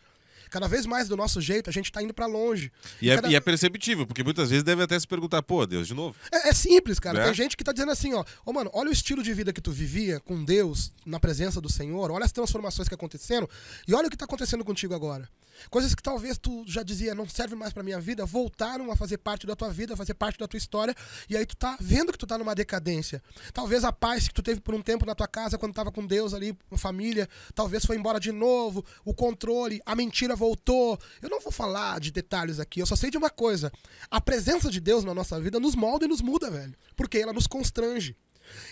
[0.50, 2.72] cada vez mais do nosso jeito, a gente está indo para longe.
[3.02, 3.30] E, e, é, cada...
[3.30, 6.16] e, é, perceptível, porque muitas vezes deve até se perguntar, pô, Deus, de novo.
[6.32, 7.20] É, é simples, cara.
[7.20, 7.26] Né?
[7.26, 9.62] Tem gente que está dizendo assim, ó, oh, mano, olha o estilo de vida que
[9.62, 13.48] tu vivia com Deus, na presença do Senhor, olha as transformações que aconteceram
[13.88, 15.30] e olha o que está acontecendo contigo agora.
[15.70, 19.18] Coisas que talvez tu já dizia, não serve mais para minha vida, voltaram a fazer
[19.18, 20.96] parte da tua vida, a fazer parte da tua história,
[21.30, 23.22] e aí tu tá vendo que tu tá numa decadência.
[23.54, 26.06] Talvez a paz que tu teve por um tempo na tua casa quando tava com
[26.06, 30.98] Deus ali, com família, talvez foi embora de novo, o controle, a mentira voltou.
[31.22, 33.72] Eu não vou falar de detalhes aqui, eu só sei de uma coisa.
[34.10, 37.34] A presença de Deus na nossa vida nos molda e nos muda, velho, porque ela
[37.34, 38.16] nos constrange.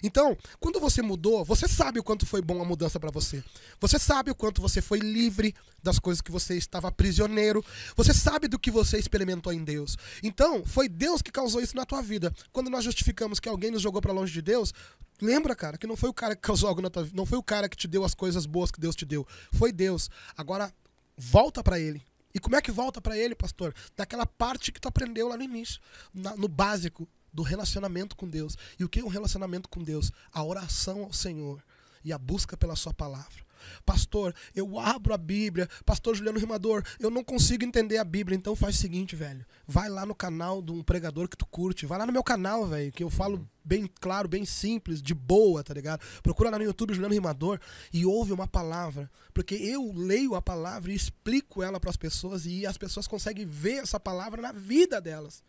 [0.03, 3.43] Então, quando você mudou, você sabe o quanto foi bom a mudança para você.
[3.79, 7.63] Você sabe o quanto você foi livre das coisas que você estava prisioneiro.
[7.95, 9.97] Você sabe do que você experimentou em Deus.
[10.23, 12.33] Então, foi Deus que causou isso na tua vida.
[12.51, 14.73] Quando nós justificamos que alguém nos jogou para longe de Deus,
[15.21, 17.37] lembra, cara, que não foi o cara que causou algo na tua vida, não foi
[17.37, 19.25] o cara que te deu as coisas boas que Deus te deu.
[19.51, 20.09] Foi Deus.
[20.35, 20.73] Agora
[21.17, 22.01] volta para ele.
[22.33, 23.73] E como é que volta para ele, pastor?
[23.95, 25.81] Daquela parte que tu aprendeu lá no início,
[26.13, 28.57] na, no básico, do relacionamento com Deus.
[28.79, 30.11] E o que é um relacionamento com Deus?
[30.33, 31.63] A oração ao Senhor
[32.03, 33.45] e a busca pela Sua palavra.
[33.85, 35.69] Pastor, eu abro a Bíblia.
[35.85, 38.35] Pastor Juliano Rimador, eu não consigo entender a Bíblia.
[38.35, 39.45] Então faz o seguinte, velho.
[39.67, 41.85] Vai lá no canal de um pregador que tu curte.
[41.85, 45.63] Vai lá no meu canal, velho, que eu falo bem claro, bem simples, de boa,
[45.63, 46.01] tá ligado?
[46.23, 47.59] Procura lá no YouTube Juliano Rimador
[47.93, 49.11] e ouve uma palavra.
[49.31, 53.45] Porque eu leio a palavra e explico ela para as pessoas e as pessoas conseguem
[53.45, 55.43] ver essa palavra na vida delas.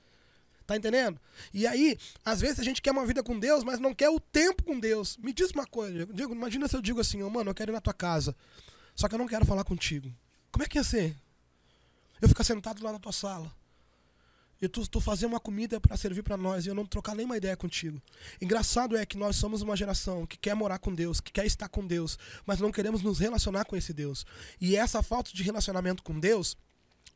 [0.69, 1.19] Tá entendendo?
[1.55, 4.21] E aí, às vezes a gente quer uma vida com Deus, mas não quer o
[4.21, 5.17] tempo com Deus.
[5.17, 7.81] Me diz uma coisa, imagina se eu digo assim, oh, mano, eu quero ir na
[7.81, 8.37] tua casa,
[8.95, 10.15] só que eu não quero falar contigo.
[10.53, 11.17] Como é que ia ser?
[12.21, 13.51] Eu ficar sentado lá na tua sala.
[14.61, 17.39] E tu, tu fazer uma comida para servir para nós e eu não trocar nenhuma
[17.39, 18.03] ideia contigo.
[18.39, 21.71] Engraçado é que nós somos uma geração que quer morar com Deus, que quer estar
[21.71, 24.27] com Deus, mas não queremos nos relacionar com esse Deus.
[24.61, 26.59] E essa falta de relacionamento com Deus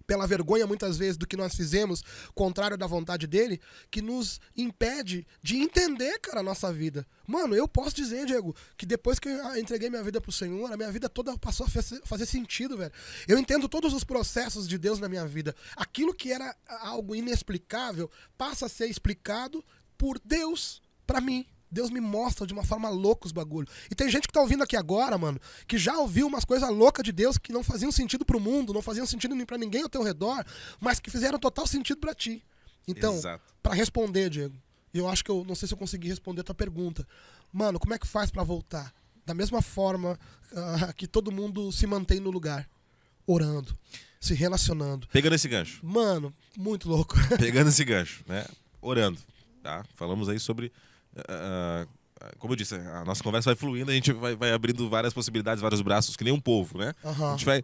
[0.07, 2.03] pela vergonha muitas vezes do que nós fizemos,
[2.35, 3.61] contrário da vontade dele,
[3.91, 7.07] que nos impede de entender, cara, a nossa vida.
[7.27, 10.77] Mano, eu posso dizer, Diego, que depois que eu entreguei minha vida pro Senhor, a
[10.77, 12.93] minha vida toda passou a fazer sentido, velho.
[13.27, 15.55] Eu entendo todos os processos de Deus na minha vida.
[15.77, 19.65] Aquilo que era algo inexplicável passa a ser explicado
[19.97, 21.47] por Deus para mim.
[21.73, 23.67] Deus me mostra de uma forma louca os bagulho.
[23.91, 27.03] E tem gente que tá ouvindo aqui agora, mano, que já ouviu umas coisas loucas
[27.03, 29.89] de Deus que não faziam sentido pro mundo, não faziam sentido nem para ninguém ao
[29.89, 30.45] teu redor,
[30.79, 32.45] mas que fizeram total sentido para ti.
[32.87, 33.19] Então,
[33.63, 34.55] para responder, Diego,
[34.93, 37.09] eu acho que eu não sei se eu consegui responder a tua pergunta.
[37.51, 38.93] Mano, como é que faz para voltar?
[39.25, 40.19] Da mesma forma
[40.53, 42.69] uh, que todo mundo se mantém no lugar,
[43.27, 43.75] orando,
[44.21, 45.09] se relacionando.
[45.09, 45.81] Pegando esse gancho.
[45.83, 47.15] Mano, muito louco.
[47.39, 48.45] Pegando esse gancho, né?
[48.83, 49.19] Orando,
[49.63, 49.85] tá?
[49.95, 50.71] Falamos aí sobre
[51.17, 51.89] Uh,
[52.39, 55.61] como eu disse, a nossa conversa vai fluindo, a gente vai, vai abrindo várias possibilidades,
[55.61, 56.95] vários braços, que nem um povo, né?
[57.03, 57.29] Uhum.
[57.29, 57.63] A gente vai.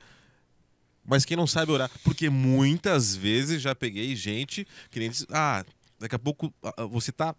[1.05, 1.91] Mas quem não sabe orar?
[2.03, 5.65] Porque muitas vezes já peguei gente que nem disse, ah,
[5.99, 6.53] daqui a pouco
[6.91, 7.35] você tá.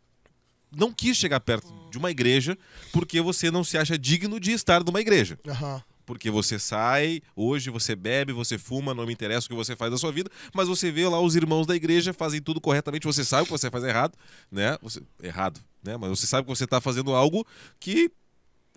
[0.71, 2.57] Não quis chegar perto de uma igreja
[2.93, 5.37] porque você não se acha digno de estar numa igreja.
[5.45, 9.75] Uhum porque você sai, hoje você bebe, você fuma, não me interessa o que você
[9.75, 13.05] faz da sua vida, mas você vê lá os irmãos da igreja fazem tudo corretamente,
[13.05, 14.17] você sabe que você faz errado,
[14.51, 14.75] né?
[14.81, 15.97] Você, errado, né?
[15.97, 17.45] Mas você sabe que você está fazendo algo
[17.79, 18.11] que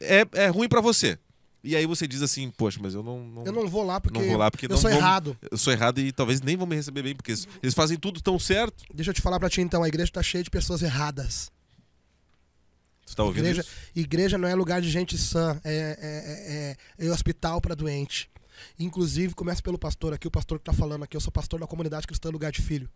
[0.00, 1.18] é, é ruim para você.
[1.64, 4.18] E aí você diz assim, poxa, mas eu não, não, eu não vou lá porque,
[4.18, 5.36] não vou lá porque eu sou vão, errado.
[5.48, 8.36] Eu sou errado e talvez nem vão me receber bem, porque eles fazem tudo tão
[8.36, 8.82] certo.
[8.92, 11.52] Deixa eu te falar para ti então, a igreja está cheia de pessoas erradas.
[13.06, 13.70] Você tá ouvindo igreja, isso?
[13.94, 18.28] Igreja não é lugar de gente sã, é, é, é, é hospital para doente.
[18.78, 21.16] Inclusive, começa pelo pastor aqui, o pastor que está falando aqui.
[21.16, 22.88] Eu sou pastor da comunidade cristã Lugar de Filho.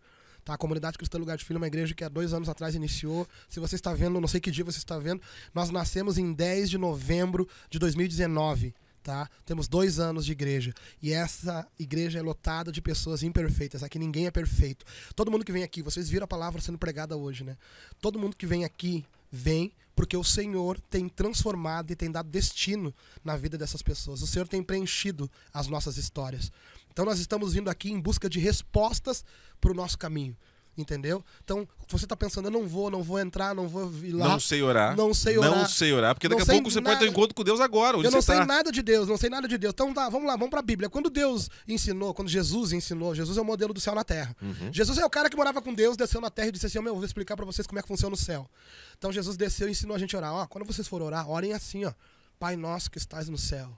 [0.47, 0.53] Tá?
[0.53, 3.27] A comunidade cristã Lugar de Filho é uma igreja que há dois anos atrás iniciou.
[3.49, 5.21] Se você está vendo, não sei que dia você está vendo,
[5.53, 8.73] nós nascemos em 10 de novembro de 2019.
[9.03, 9.29] Tá?
[9.45, 10.73] Temos dois anos de igreja.
[11.01, 13.83] E essa igreja é lotada de pessoas imperfeitas.
[13.83, 14.85] Aqui ninguém é perfeito.
[15.17, 17.57] Todo mundo que vem aqui, vocês viram a palavra sendo pregada hoje, né?
[17.99, 22.95] Todo mundo que vem aqui vem porque o Senhor tem transformado e tem dado destino
[23.21, 24.21] na vida dessas pessoas.
[24.21, 26.51] O Senhor tem preenchido as nossas histórias.
[26.97, 29.23] Então nós estamos vindo aqui em busca de respostas
[29.61, 30.35] para o nosso caminho.
[30.75, 31.23] Entendeu?
[31.43, 34.29] Então, você está pensando, eu não vou, não vou entrar, não vou ir lá.
[34.29, 34.97] Não sei orar.
[34.97, 35.55] Não sei orar.
[35.55, 37.97] Não sei orar, porque daqui a pouco você pode ter um encontro com Deus agora.
[37.97, 38.45] eu não sei tá?
[38.47, 39.73] nada de Deus, não sei nada de Deus.
[39.73, 40.89] Então tá, vamos lá, vamos para a Bíblia.
[40.89, 44.35] Quando Deus ensinou, quando Jesus ensinou, Jesus é o modelo do céu na terra.
[44.41, 44.73] Uhum.
[44.73, 46.93] Jesus é o cara que morava com Deus, desceu na terra e disse assim: Meu,
[46.93, 48.49] eu vou explicar para vocês como é que funciona o céu.
[48.97, 50.33] Então Jesus desceu e ensinou a gente a orar.
[50.33, 51.93] Ó, quando vocês forem orar, orem assim, ó.
[52.39, 53.69] Pai nosso que estás no céu,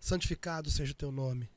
[0.00, 1.48] santificado seja o teu nome.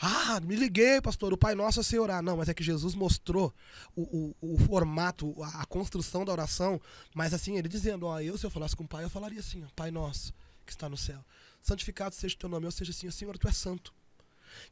[0.00, 2.22] Ah, me liguei, pastor, o Pai Nosso é sem orar.
[2.22, 3.52] Não, mas é que Jesus mostrou
[3.94, 6.80] o, o, o formato, a, a, construção da oração,
[7.14, 9.64] mas assim, ele dizendo, ó, eu se eu falasse com o Pai, eu falaria assim,
[9.64, 10.34] ó, Pai Nosso,
[10.66, 11.24] que está no céu,
[11.62, 13.92] santificado seja o teu nome, ou seja, assim, Senhor, tu és santo.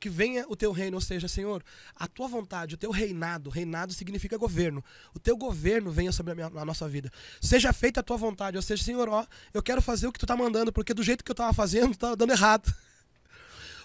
[0.01, 1.63] Que venha o teu reino, ou seja, Senhor,
[1.95, 4.83] a tua vontade, o teu reinado, reinado significa governo.
[5.15, 7.13] O teu governo venha sobre a, minha, a nossa vida.
[7.43, 10.25] Seja feita a tua vontade, ou seja, Senhor, ó, eu quero fazer o que tu
[10.25, 12.73] está mandando, porque do jeito que eu estava fazendo, estava dando errado.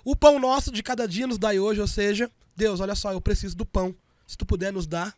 [0.04, 3.22] O pão nosso de cada dia nos dai hoje, ou seja, Deus, olha só, eu
[3.22, 3.96] preciso do pão.
[4.26, 5.16] Se tu puder nos dar,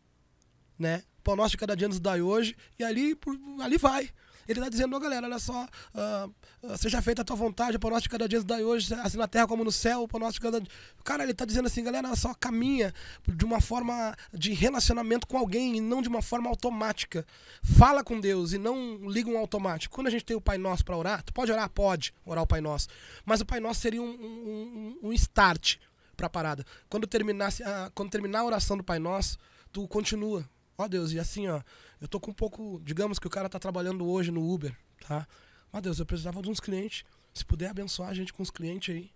[0.77, 1.03] né?
[1.19, 3.17] O pão nosso de cada dia nos dai hoje, e ali,
[3.61, 4.09] ali vai.
[4.47, 8.03] Ele está dizendo, oh, galera, olha só, uh, seja feita a tua vontade, pão nosso
[8.03, 10.59] de cada dia dai hoje, assim na terra como no céu, pão nosso de cada
[10.59, 10.69] dia.
[11.03, 12.93] Cara, ele está dizendo assim, galera, olha só, caminha
[13.27, 17.25] de uma forma de relacionamento com alguém e não de uma forma automática.
[17.61, 19.93] Fala com Deus e não liga um automático.
[19.93, 21.69] Quando a gente tem o Pai Nosso para orar, tu pode orar?
[21.69, 22.87] Pode orar o Pai Nosso.
[23.25, 25.77] Mas o Pai Nosso seria um, um, um start
[26.15, 26.65] para a parada.
[26.89, 29.37] Quando, terminasse a, quando terminar a oração do Pai Nosso,
[29.71, 30.47] tu continua.
[30.77, 31.61] Ó Deus, e assim, ó,
[32.03, 34.75] eu tô com um pouco, digamos que o cara tá trabalhando hoje no Uber,
[35.07, 35.25] tá?
[35.71, 37.05] Ó Deus, eu precisava de uns clientes.
[37.33, 39.09] Se puder abençoar a gente com os clientes aí.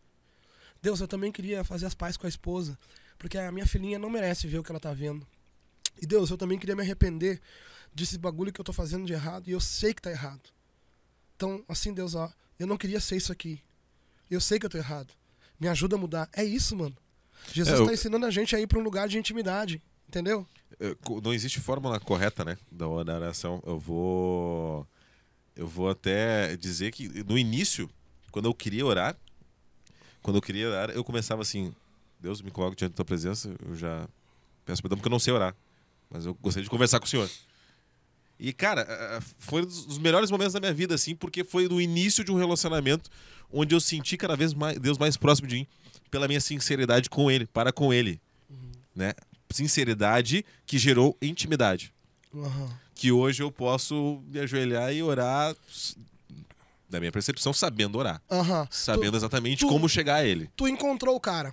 [0.82, 2.80] Deus, eu também queria fazer as pazes com a esposa,
[3.20, 5.28] porque a minha filhinha não merece ver o que ela tá vendo.
[6.02, 7.42] E Deus, eu também queria me arrepender
[7.94, 10.50] desse bagulho que eu tô fazendo de errado e eu sei que tá errado.
[11.36, 13.62] Então, assim, Deus, ó, eu não queria ser isso aqui.
[14.32, 15.14] Eu sei que eu tô errado.
[15.60, 16.30] Me ajuda a mudar.
[16.34, 16.96] É isso, mano.
[17.52, 19.82] Jesus É, está eu- ensinando a gente a ir para um lugar de intimidade.
[20.08, 20.48] Entendeu?
[21.04, 22.58] Co- Não existe fórmula correta, né?
[22.72, 23.62] Da oração.
[23.66, 24.88] Eu vou.
[25.56, 27.90] Eu vou até dizer que no início,
[28.32, 29.18] quando eu queria orar,
[30.22, 31.74] quando eu queria orar, eu começava assim:
[32.20, 34.08] Deus me coloca diante da tua presença, eu já
[34.66, 35.56] peço perdão porque eu não sei orar.
[36.10, 37.30] Mas eu gostaria de conversar com o senhor.
[38.40, 41.82] E, cara, eh, foi um dos melhores momentos da minha vida, assim, porque foi no
[41.82, 43.10] início de um relacionamento
[43.52, 45.68] onde eu senti cada vez mais Deus mais próximo de mim
[46.12, 48.22] pela minha sinceridade com Ele, para com Ele.
[48.96, 49.14] Né?
[49.50, 51.94] Sinceridade que gerou intimidade.
[52.34, 52.80] Aham.
[52.94, 55.56] Que hoje eu posso me ajoelhar e orar,
[56.90, 58.22] da minha percepção, sabendo orar.
[58.30, 58.68] Aham.
[58.72, 60.50] Sabendo Tu, exatamente tu- como chegar a Ele.
[60.56, 61.52] tu encontrou o cara.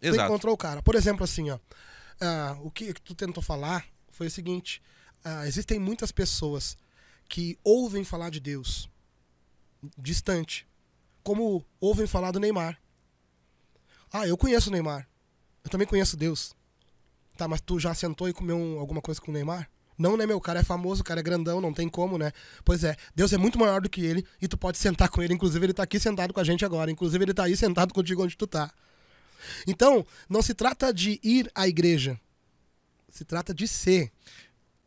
[0.00, 0.28] Tu Exato.
[0.28, 0.82] encontrou o cara.
[0.82, 1.58] Por exemplo, assim, ó.
[2.20, 4.82] ah, o que tu tentou falar foi o seguinte:
[5.24, 6.76] ah, existem muitas pessoas
[7.28, 8.88] que ouvem falar de Deus
[9.98, 10.66] distante,
[11.22, 12.78] como ouvem falar do Neymar.
[14.12, 15.08] Ah, eu conheço o Neymar.
[15.64, 16.54] Eu também conheço Deus.
[17.36, 19.68] Tá, mas tu já sentou e comeu um- alguma coisa com o Neymar?
[19.98, 20.36] Não, né, meu?
[20.36, 22.32] O cara é famoso, o cara é grandão, não tem como, né?
[22.64, 25.34] Pois é, Deus é muito maior do que ele e tu pode sentar com ele.
[25.34, 26.90] Inclusive, ele tá aqui sentado com a gente agora.
[26.90, 28.72] Inclusive, ele tá aí sentado contigo onde tu tá.
[29.66, 32.18] Então, não se trata de ir à igreja.
[33.08, 34.10] Se trata de ser.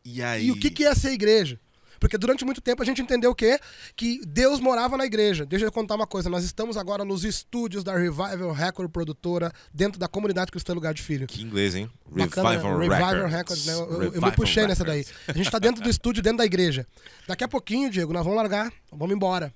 [0.04, 0.46] E aí.
[0.48, 1.58] E o que, que é ser igreja?
[2.00, 3.58] Porque durante muito tempo a gente entendeu o quê?
[3.94, 5.46] Que Deus morava na igreja.
[5.46, 6.28] Deixa eu contar uma coisa.
[6.30, 11.02] Nós estamos agora nos estúdios da Revival Record Produtora, dentro da comunidade cristã Lugar de
[11.02, 11.26] Filho.
[11.26, 11.90] Que inglês, hein?
[12.08, 13.32] Bacana, Revival, Revival Records.
[13.32, 13.72] Records, né?
[13.72, 14.98] Eu, eu- eu me Revival puxei nessa daí.
[14.98, 15.28] Records.
[15.28, 16.86] A gente tá dentro do estúdio, dentro da igreja.
[17.26, 19.54] Daqui a pouquinho, Diego, nós vamos largar, vamos embora.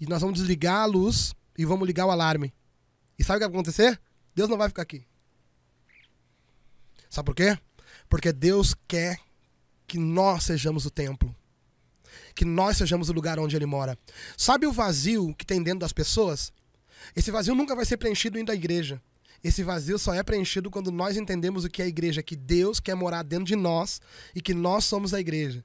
[0.00, 2.52] E nós vamos desligar a luz e vamos ligar o alarme.
[3.18, 4.00] E sabe o que vai acontecer?
[4.34, 5.04] Deus não vai ficar aqui.
[7.08, 7.56] Sabe por quê?
[8.08, 9.18] Porque Deus quer
[9.86, 11.34] que nós sejamos o templo.
[12.34, 13.98] Que nós sejamos o lugar onde Ele mora.
[14.36, 16.52] Sabe o vazio que tem dentro das pessoas?
[17.14, 19.00] Esse vazio nunca vai ser preenchido indo à igreja.
[19.42, 22.80] Esse vazio só é preenchido quando nós entendemos o que é a igreja, que Deus
[22.80, 24.00] quer morar dentro de nós
[24.34, 25.62] e que nós somos a igreja.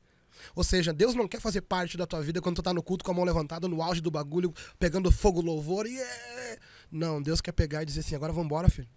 [0.55, 3.03] Ou seja, Deus não quer fazer parte da tua vida quando tu tá no culto
[3.05, 6.59] com a mão levantada, no auge do bagulho, pegando fogo, louvor e é...
[6.91, 8.87] Não, Deus quer pegar e dizer assim, agora vambora, filho.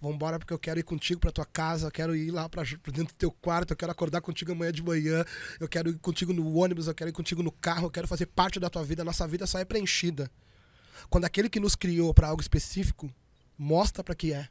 [0.00, 3.14] Vambora porque eu quero ir contigo pra tua casa, eu quero ir lá pra dentro
[3.14, 5.24] do teu quarto, eu quero acordar contigo amanhã de manhã,
[5.58, 8.26] eu quero ir contigo no ônibus, eu quero ir contigo no carro, eu quero fazer
[8.26, 9.04] parte da tua vida.
[9.04, 10.30] Nossa vida só é preenchida
[11.08, 13.12] quando aquele que nos criou para algo específico
[13.56, 14.48] mostra para que é.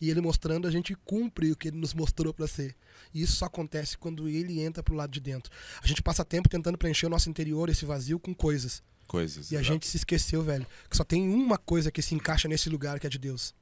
[0.00, 2.74] E ele mostrando, a gente cumpre o que ele nos mostrou para ser.
[3.12, 5.52] E isso só acontece quando ele entra pro lado de dentro.
[5.82, 8.82] A gente passa tempo tentando preencher o nosso interior, esse vazio, com coisas.
[9.06, 9.50] Coisas.
[9.50, 9.74] E a exato.
[9.74, 13.06] gente se esqueceu, velho, que só tem uma coisa que se encaixa nesse lugar que
[13.06, 13.54] é de Deus.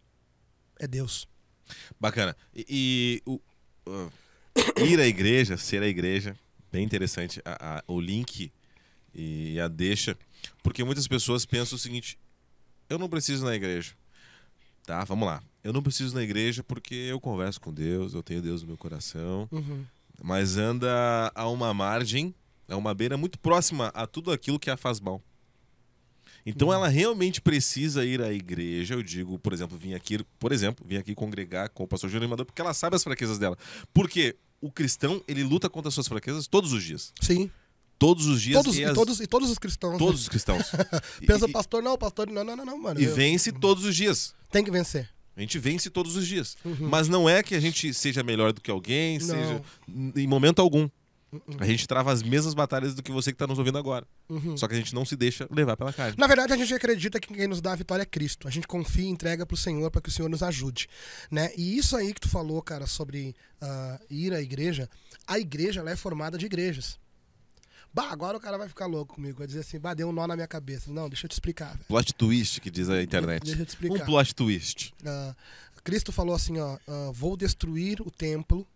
[0.78, 1.26] É Deus.
[2.00, 2.36] Bacana.
[2.54, 3.40] E, e o,
[3.86, 4.12] uh,
[4.86, 6.36] ir à igreja, ser a igreja,
[6.72, 8.50] bem interessante a- a- o link
[9.14, 10.16] e a deixa,
[10.62, 12.18] porque muitas pessoas pensam o seguinte:
[12.88, 13.92] eu não preciso ir na igreja.
[14.86, 15.42] Tá, vamos lá.
[15.62, 18.68] Eu não preciso ir na igreja porque eu converso com Deus, eu tenho Deus no
[18.68, 19.84] meu coração, Uhum.
[20.22, 22.34] mas anda a uma margem,
[22.66, 25.22] a uma beira muito próxima a tudo aquilo que a faz mal.
[26.48, 30.84] Então ela realmente precisa ir à igreja, eu digo, por exemplo, vim aqui, por exemplo,
[30.88, 33.56] vim aqui congregar com o pastor Júnior Amador, porque ela sabe as fraquezas dela.
[33.92, 37.12] Porque o cristão, ele luta contra as suas fraquezas todos os dias.
[37.20, 37.50] Sim.
[37.98, 39.98] Todos os dias Todos, e, e, as- todos, e todos os cristãos.
[39.98, 40.62] todos os cristãos.
[41.20, 43.00] E- Pensa, e, pastor, não, pastor, não, não, não, não, mano.
[43.00, 44.34] e Eu- vence todos os dias.
[44.52, 45.08] Tem que vencer.
[45.36, 46.56] A gente vence todos os dias.
[46.64, 46.88] Uhum.
[46.88, 49.26] Mas não é que a gente seja melhor do que alguém, Não.
[49.26, 49.62] seja
[50.16, 50.88] em momento algum.
[51.30, 51.42] Uhum.
[51.58, 54.06] A gente trava as mesmas batalhas do que você que está nos ouvindo agora.
[54.28, 54.56] Uhum.
[54.56, 56.14] Só que a gente não se deixa levar pela carne.
[56.16, 58.48] Na verdade, a gente acredita que quem nos dá a vitória é Cristo.
[58.48, 60.88] A gente confia e entrega pro Senhor para que o Senhor nos ajude,
[61.30, 61.50] né?
[61.56, 64.88] E isso aí que tu falou, cara, sobre ah, ir à igreja,
[65.26, 66.98] a igreja é formada de igrejas.
[67.92, 70.26] Bah, agora o cara vai ficar louco comigo, vai dizer assim, bah, deu um nó
[70.26, 70.90] na minha cabeça.
[70.90, 71.84] Não, deixa eu te explicar, velho.
[71.88, 73.44] Plot twist, que diz a internet.
[73.44, 74.02] Deixa eu te explicar.
[74.02, 74.94] Um plot twist.
[75.04, 75.34] Ah,
[75.84, 78.66] Cristo falou assim, ó, ah, vou destruir o templo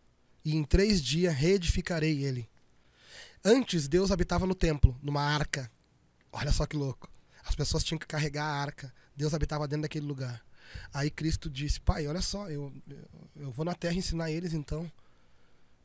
[0.44, 2.48] e em três dias reedificarei ele.
[3.44, 5.70] Antes, Deus habitava no templo, numa arca.
[6.30, 7.10] Olha só que louco.
[7.44, 8.92] As pessoas tinham que carregar a arca.
[9.16, 10.44] Deus habitava dentro daquele lugar.
[10.92, 12.72] Aí Cristo disse, pai, olha só, eu,
[13.36, 14.90] eu, vou na terra ensinar eles então.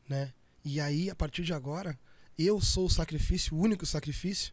[0.08, 0.32] Né?
[0.64, 1.98] E aí, a partir de agora,
[2.38, 4.52] eu sou o sacrifício, o único sacrifício.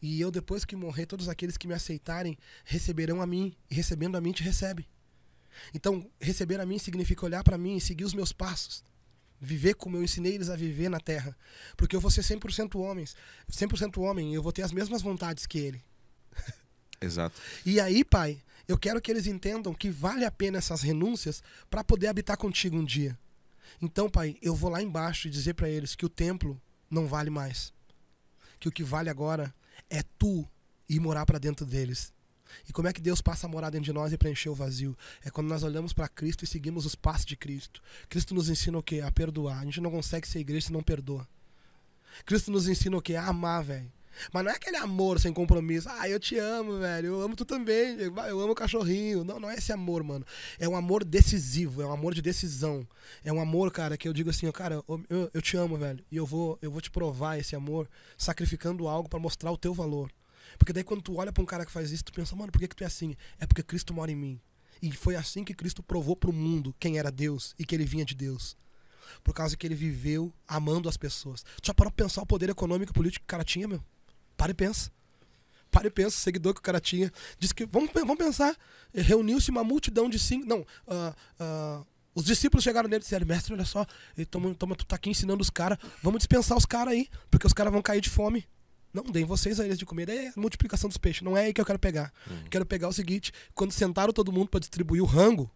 [0.00, 3.56] E eu, depois que morrer, todos aqueles que me aceitarem receberão a mim.
[3.70, 4.86] E recebendo a mim, te recebe.
[5.74, 8.84] Então, receber a mim significa olhar para mim e seguir os meus passos.
[9.40, 11.36] Viver como eu ensinei eles a viver na terra.
[11.76, 13.16] Porque eu vou ser 100% homens,
[13.50, 15.82] 100% homem, e eu vou ter as mesmas vontades que ele.
[17.00, 17.40] Exato.
[17.64, 21.84] E aí, pai, eu quero que eles entendam que vale a pena essas renúncias para
[21.84, 23.18] poder habitar contigo um dia.
[23.80, 27.30] Então, pai, eu vou lá embaixo e dizer para eles que o templo não vale
[27.30, 27.72] mais.
[28.58, 29.54] Que o que vale agora
[29.88, 30.46] é tu
[30.88, 32.12] ir morar para dentro deles.
[32.68, 34.96] E como é que Deus passa a morar dentro de nós e preencher o vazio?
[35.24, 37.82] É quando nós olhamos para Cristo e seguimos os passos de Cristo.
[38.08, 39.00] Cristo nos ensina o quê?
[39.00, 39.60] A perdoar.
[39.60, 41.26] A gente não consegue ser igreja se não perdoa.
[42.24, 43.14] Cristo nos ensina o quê?
[43.14, 43.90] A amar, velho.
[44.32, 45.88] Mas não é aquele amor sem compromisso.
[45.88, 47.06] Ah, eu te amo, velho.
[47.06, 47.96] Eu amo tu também.
[48.00, 49.24] Eu amo o cachorrinho.
[49.24, 50.24] Não, não é esse amor, mano.
[50.58, 51.82] É um amor decisivo.
[51.82, 52.86] É um amor de decisão.
[53.24, 56.04] É um amor, cara, que eu digo assim, cara, eu, eu te amo, velho.
[56.10, 59.72] E eu vou, eu vou te provar esse amor sacrificando algo para mostrar o teu
[59.72, 60.10] valor.
[60.58, 62.58] Porque daí quando tu olha pra um cara que faz isso, tu pensa, mano, por
[62.58, 63.16] que, que tu é assim?
[63.38, 64.40] É porque Cristo mora em mim.
[64.82, 68.04] E foi assim que Cristo provou pro mundo quem era Deus e que ele vinha
[68.04, 68.56] de Deus.
[69.24, 71.42] Por causa que ele viveu amando as pessoas.
[71.62, 73.82] Tu já parou pra pensar o poder econômico e político que o cara tinha, meu?
[74.36, 74.90] Para e pensa.
[75.70, 77.12] Para e pensa, o seguidor que o cara tinha.
[77.38, 78.56] Diz que, vamos, vamos pensar,
[78.94, 80.46] reuniu-se uma multidão de cinco.
[80.46, 83.86] Não, uh, uh, os discípulos chegaram nele e disseram: Mestre, olha só,
[84.30, 87.52] toma, toma, tu tá aqui ensinando os caras, vamos dispensar os caras aí, porque os
[87.52, 88.46] caras vão cair de fome.
[88.92, 90.08] Não, deem vocês a eles de comer.
[90.08, 91.22] É a multiplicação dos peixes.
[91.22, 92.12] Não é aí que eu quero pegar.
[92.28, 92.44] Uhum.
[92.50, 95.50] Quero pegar o seguinte: quando sentaram todo mundo para distribuir o rango,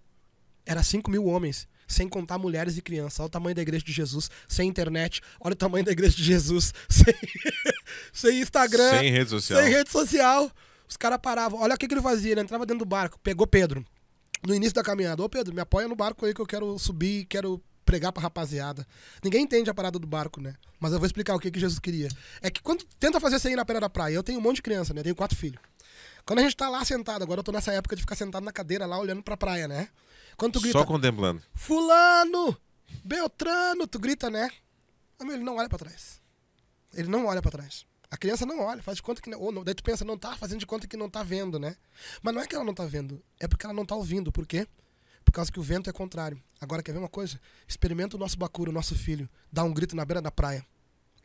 [0.64, 3.20] era 5 mil homens sem contar mulheres e crianças.
[3.20, 5.20] Olha o tamanho da igreja de Jesus, sem internet.
[5.40, 7.14] Olha o tamanho da igreja de Jesus, sem,
[8.12, 8.98] sem Instagram.
[8.98, 9.62] Sem rede social.
[9.62, 10.50] Sem rede social.
[10.88, 11.60] Os caras paravam.
[11.60, 12.32] Olha o que, que ele fazia.
[12.32, 13.84] Ele entrava dentro do barco, pegou Pedro.
[14.46, 15.22] No início da caminhada.
[15.22, 17.62] Ô Pedro, me apoia no barco aí que eu quero subir, quero
[17.92, 18.86] pregar pra rapaziada.
[19.22, 20.54] Ninguém entende a parada do barco, né?
[20.80, 22.08] Mas eu vou explicar o que, que Jesus queria.
[22.40, 24.56] É que quando tenta fazer isso aí na beira da praia, eu tenho um monte
[24.56, 25.00] de criança, né?
[25.00, 25.60] Eu tenho quatro filhos.
[26.24, 28.50] Quando a gente tá lá sentado, agora eu tô nessa época de ficar sentado na
[28.50, 29.88] cadeira lá olhando pra praia, né?
[30.38, 30.78] Quando tu grita.
[30.78, 31.42] Só contemplando.
[31.54, 32.56] Fulano!
[33.04, 33.86] Beltrano!
[33.86, 34.50] Tu grita, né?
[35.20, 36.18] Ele não olha pra trás.
[36.94, 37.84] Ele não olha pra trás.
[38.10, 39.38] A criança não olha, faz de conta que não.
[39.38, 41.76] Ou não, daí tu pensa, não tá fazendo de conta que não tá vendo, né?
[42.22, 44.32] Mas não é que ela não tá vendo, é porque ela não tá ouvindo.
[44.32, 44.66] Por quê?
[45.24, 46.40] Por causa que o vento é contrário.
[46.60, 47.40] Agora, quer ver uma coisa?
[47.66, 50.64] Experimenta o nosso Bacuro, o nosso filho, dá um grito na beira da praia.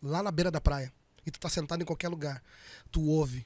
[0.01, 0.91] Lá na beira da praia.
[1.25, 2.41] E tu tá sentado em qualquer lugar.
[2.91, 3.45] Tu ouve.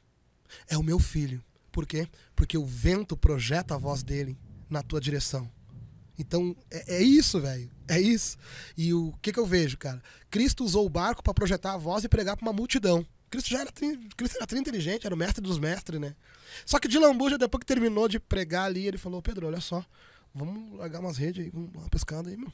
[0.67, 1.43] É o meu filho.
[1.71, 2.07] Por quê?
[2.35, 4.37] Porque o vento projeta a voz dele
[4.69, 5.49] na tua direção.
[6.19, 7.71] Então, é, é isso, velho.
[7.87, 8.37] É isso.
[8.77, 10.01] E o que, que eu vejo, cara?
[10.29, 13.05] Cristo usou o barco para projetar a voz e pregar para uma multidão.
[13.29, 16.15] Cristo já era, Cristo era inteligente, era o mestre dos mestres, né?
[16.65, 19.85] Só que de lambuja, depois que terminou de pregar ali, ele falou: Pedro, olha só,
[20.33, 22.51] vamos largar umas redes aí, vamos uma pescada aí, meu.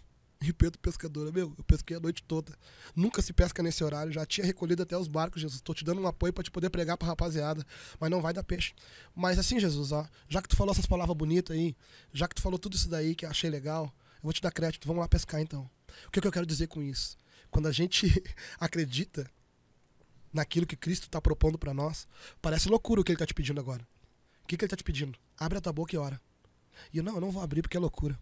[0.57, 2.53] Pedro pescadora, meu, eu pesquei a noite toda.
[2.95, 5.61] Nunca se pesca nesse horário, já tinha recolhido até os barcos, Jesus.
[5.61, 7.65] Tô te dando um apoio para te poder pregar pra rapaziada,
[7.99, 8.73] mas não vai dar peixe.
[9.15, 11.75] Mas assim, Jesus, ó, já que tu falou essas palavras bonitas aí,
[12.13, 14.51] já que tu falou tudo isso daí que eu achei legal, eu vou te dar
[14.51, 15.69] crédito, vamos lá pescar então.
[16.07, 17.17] O que, que eu quero dizer com isso?
[17.49, 18.07] Quando a gente
[18.59, 19.29] acredita
[20.31, 22.07] naquilo que Cristo está propondo para nós,
[22.41, 23.87] parece loucura o que ele está te pedindo agora.
[24.43, 25.17] O que, que ele está te pedindo?
[25.37, 26.21] Abre a tua boca e ora.
[26.93, 28.19] E eu não, eu não vou abrir porque é loucura.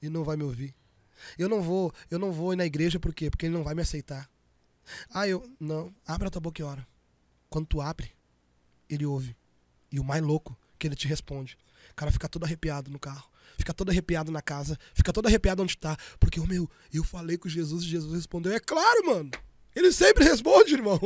[0.00, 0.74] E não vai me ouvir.
[1.38, 3.30] Eu não vou, eu não vou ir na igreja por quê?
[3.30, 4.28] Porque ele não vai me aceitar.
[5.10, 6.86] Ah, eu não, abre a tua boca e ora.
[7.48, 8.10] Quando tu abre,
[8.88, 9.36] ele ouve.
[9.90, 11.56] E o mais louco que ele te responde.
[11.90, 15.62] O cara fica todo arrepiado no carro, fica todo arrepiado na casa, fica todo arrepiado
[15.62, 18.52] onde tá, porque o meu, eu falei com Jesus e Jesus respondeu.
[18.52, 19.30] É claro, mano.
[19.74, 21.00] Ele sempre responde, irmão.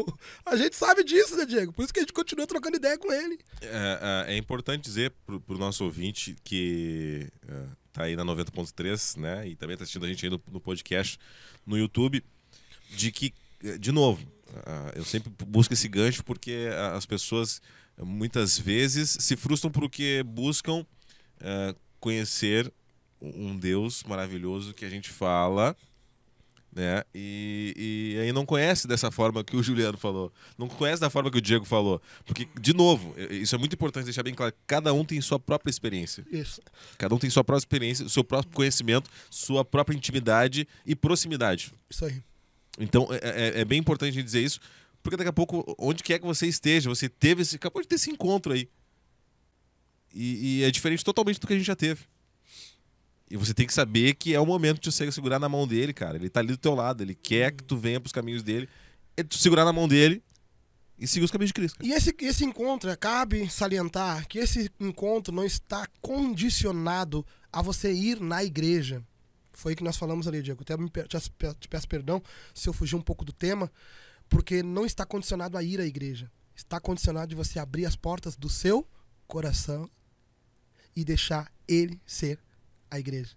[0.44, 1.72] A gente sabe disso, né, Diego?
[1.72, 3.38] Por isso que a gente continua trocando ideia com ele.
[3.62, 9.16] É, é, é importante dizer pro, pro nosso ouvinte que é, tá aí na 90.3,
[9.18, 9.48] né?
[9.48, 11.18] E também tá assistindo a gente aí no, no podcast
[11.66, 12.22] no YouTube,
[12.90, 13.34] de que,
[13.78, 14.26] de novo,
[14.94, 17.60] eu sempre busco esse gancho porque as pessoas
[17.98, 20.86] muitas vezes se frustram porque buscam
[22.00, 22.72] conhecer
[23.20, 25.76] um Deus maravilhoso que a gente fala
[26.72, 27.02] né?
[27.14, 31.30] E, e aí não conhece dessa forma que o Juliano falou, não conhece da forma
[31.30, 34.92] que o Diego falou, porque de novo, isso é muito importante deixar bem claro, cada
[34.92, 36.24] um tem sua própria experiência.
[36.30, 36.60] Isso.
[36.96, 41.72] Cada um tem sua própria experiência, seu próprio conhecimento, sua própria intimidade e proximidade.
[41.88, 42.22] Isso aí.
[42.78, 44.60] Então é, é, é bem importante a gente dizer isso,
[45.02, 47.94] porque daqui a pouco, onde quer que você esteja, você teve esse, acabou de ter
[47.94, 48.68] esse encontro aí.
[50.14, 52.02] E, e é diferente totalmente do que a gente já teve.
[53.30, 55.92] E você tem que saber que é o momento de você segurar na mão dele,
[55.92, 56.16] cara.
[56.16, 58.68] Ele tá ali do teu lado, ele quer que tu venha pros caminhos dele.
[59.16, 60.22] É tu segurar na mão dele
[60.98, 61.78] e seguir os caminhos de Cristo.
[61.84, 68.20] E esse, esse encontro, cabe salientar que esse encontro não está condicionado a você ir
[68.20, 69.02] na igreja.
[69.52, 70.62] Foi o que nós falamos ali, Diego.
[70.62, 72.22] Até me, te peço perdão
[72.54, 73.70] se eu fugir um pouco do tema,
[74.28, 76.30] porque não está condicionado a ir à igreja.
[76.54, 78.86] Está condicionado de você abrir as portas do seu
[79.26, 79.90] coração
[80.96, 82.40] e deixar ele ser
[82.90, 83.36] a igreja.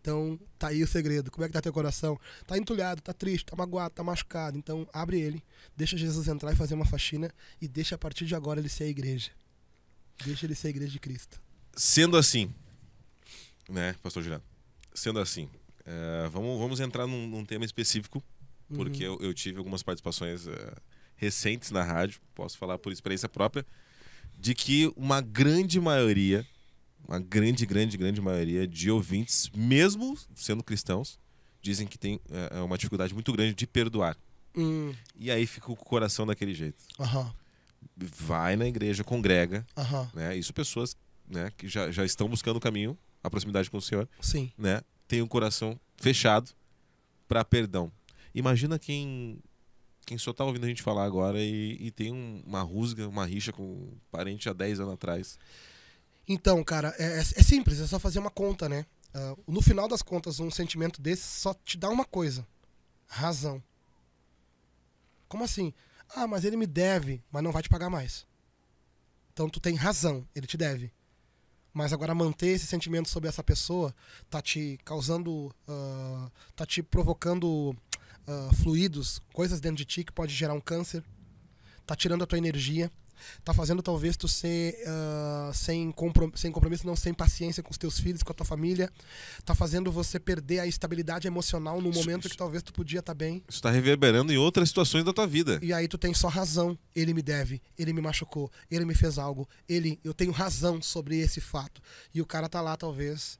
[0.00, 1.30] Então, tá aí o segredo.
[1.30, 2.18] Como é que tá teu coração?
[2.46, 4.56] Tá entulhado, tá triste, tá magoado, tá machucado.
[4.56, 5.42] Então, abre ele,
[5.76, 8.84] deixa Jesus entrar e fazer uma faxina e deixa a partir de agora ele ser
[8.84, 9.30] a igreja.
[10.24, 11.40] Deixa ele ser a igreja de Cristo.
[11.76, 12.52] Sendo assim,
[13.68, 14.44] né, pastor Juliano?
[14.94, 15.48] Sendo assim,
[15.84, 18.22] é, vamos, vamos entrar num, num tema específico,
[18.74, 19.16] porque uhum.
[19.20, 20.74] eu, eu, tive algumas participações é,
[21.16, 23.64] recentes na rádio, posso falar por experiência própria,
[24.38, 26.46] de que uma grande maioria,
[27.08, 31.18] uma grande, grande, grande maioria de ouvintes, mesmo sendo cristãos,
[31.62, 34.16] dizem que tem é, uma dificuldade muito grande de perdoar.
[34.56, 36.84] Hum, E aí fica o coração daquele jeito.
[37.00, 37.32] aham,
[37.96, 40.36] Vai na igreja, congrega, aham, né?
[40.36, 40.96] Isso pessoas
[41.28, 44.52] né, que já, já estão buscando o caminho, a proximidade com o Senhor, sim.
[44.58, 44.80] né?
[45.06, 46.50] Tem um coração fechado
[47.26, 47.90] para perdão.
[48.34, 49.38] Imagina quem
[50.06, 53.26] quem só tá ouvindo a gente falar agora e, e tem um- uma rusga, uma
[53.26, 55.38] rixa com um parente há 10 anos atrás.
[56.28, 58.84] Então, cara, é, é- é simples, é só fazer uma conta, né?
[59.14, 62.46] Ah, no final das contas, um sentimento desse só te dá uma coisa:
[63.06, 63.62] razão.
[65.28, 65.72] Como assim?
[66.14, 68.26] Ah, mas ele me deve, mas não vai te pagar mais.
[69.32, 70.92] Então tu tem razão, ele te deve.
[71.72, 73.94] Mas agora manter esse sentimento sobre essa pessoa
[74.28, 75.54] tá te causando.
[75.66, 77.74] ah, tá te provocando
[78.26, 81.02] ah, fluidos, coisas dentro de ti que pode gerar um câncer.
[81.86, 82.90] Tá tirando a tua energia.
[83.44, 87.78] Tá fazendo talvez tu ser ah, sem, comprom sem compromisso, não sem paciência com os
[87.78, 88.90] teus filhos, com a tua família.
[89.44, 93.00] Tá fazendo você perder a estabilidade emocional no Isso- momento isso- que talvez tu podia
[93.00, 93.42] estar bem.
[93.48, 95.58] Isso está reverberando em outras situações da tua vida.
[95.62, 96.78] E aí tu tem só razão.
[96.94, 101.18] Ele me deve, ele me machucou, ele me fez algo, ele, eu tenho razão sobre
[101.18, 101.80] esse fato.
[102.14, 103.38] E o cara tá lá talvez.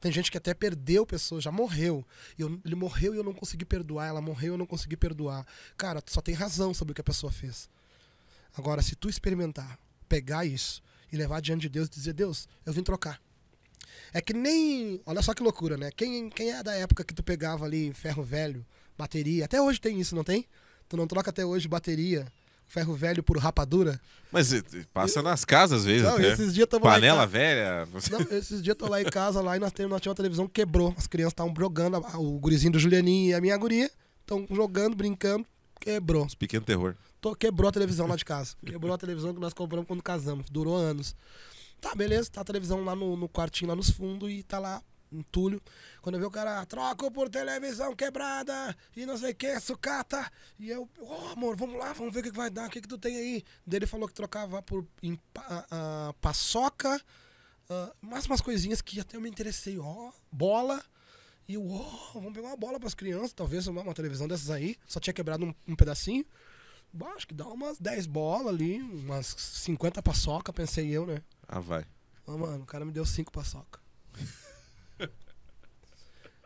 [0.00, 2.04] Tem gente que até perdeu pessoas, já morreu.
[2.38, 5.46] Eu- ele morreu e eu não consegui perdoar, ela morreu e eu não consegui perdoar.
[5.78, 7.70] Cara, tu só tem razão sobre o que a pessoa fez.
[8.56, 9.78] Agora, se tu experimentar,
[10.08, 10.82] pegar isso
[11.12, 13.20] e levar diante de Deus e dizer, Deus, eu vim trocar.
[14.12, 15.00] É que nem.
[15.06, 15.90] Olha só que loucura, né?
[15.96, 18.64] Quem, quem é da época que tu pegava ali ferro velho,
[18.96, 19.44] bateria?
[19.44, 20.46] Até hoje tem isso, não tem?
[20.88, 22.26] Tu não troca até hoje bateria,
[22.66, 24.00] ferro velho por rapadura?
[24.30, 26.32] Mas eh, passa nas casas às vezes Não, até.
[26.32, 27.26] esses dias tamo lá Panela casa.
[27.28, 27.88] velha.
[28.10, 30.22] Não, esses dias eu tô lá em casa lá e nós, temos, nós tínhamos uma
[30.22, 30.94] televisão que quebrou.
[30.96, 33.90] As crianças estavam jogando, o gurizinho do Julianinho e a minha guria
[34.20, 35.44] estão jogando, brincando,
[35.84, 36.26] quebrou.
[36.38, 36.96] Pequeno terror.
[37.20, 38.56] Tô- quebrou a televisão lá de casa.
[38.64, 40.48] Quebrou a televisão que nós compramos quando casamos.
[40.50, 41.14] Durou anos.
[41.80, 42.30] Tá, beleza.
[42.30, 44.82] Tá a televisão lá no, no quartinho, lá nos fundos, e tá lá,
[45.12, 45.60] entulho.
[46.02, 50.30] Quando eu vi o cara, troco por televisão quebrada, e não sei o que, sucata.
[50.58, 52.80] E eu, ô amor, vamos lá, vamos ver o que, que vai dar, o que,
[52.80, 53.44] que tu tem aí?
[53.66, 57.00] Daí ele falou que trocava por em, pa- ah, paçoca,
[57.70, 60.82] ah, mais umas coisinhas que até eu me interessei, ó, bola.
[61.46, 64.76] E eu, ó, vamos pegar uma bola pras crianças, talvez uma, uma televisão dessas aí.
[64.86, 66.24] Só tinha quebrado um, um pedacinho.
[66.92, 71.20] Bah, Acho que dá umas 10 bolas ali, umas 50 paçoca, pensei eu, né?
[71.46, 71.84] Ah, vai.
[72.26, 73.80] Ah, mano, o cara me deu 5 paçoca.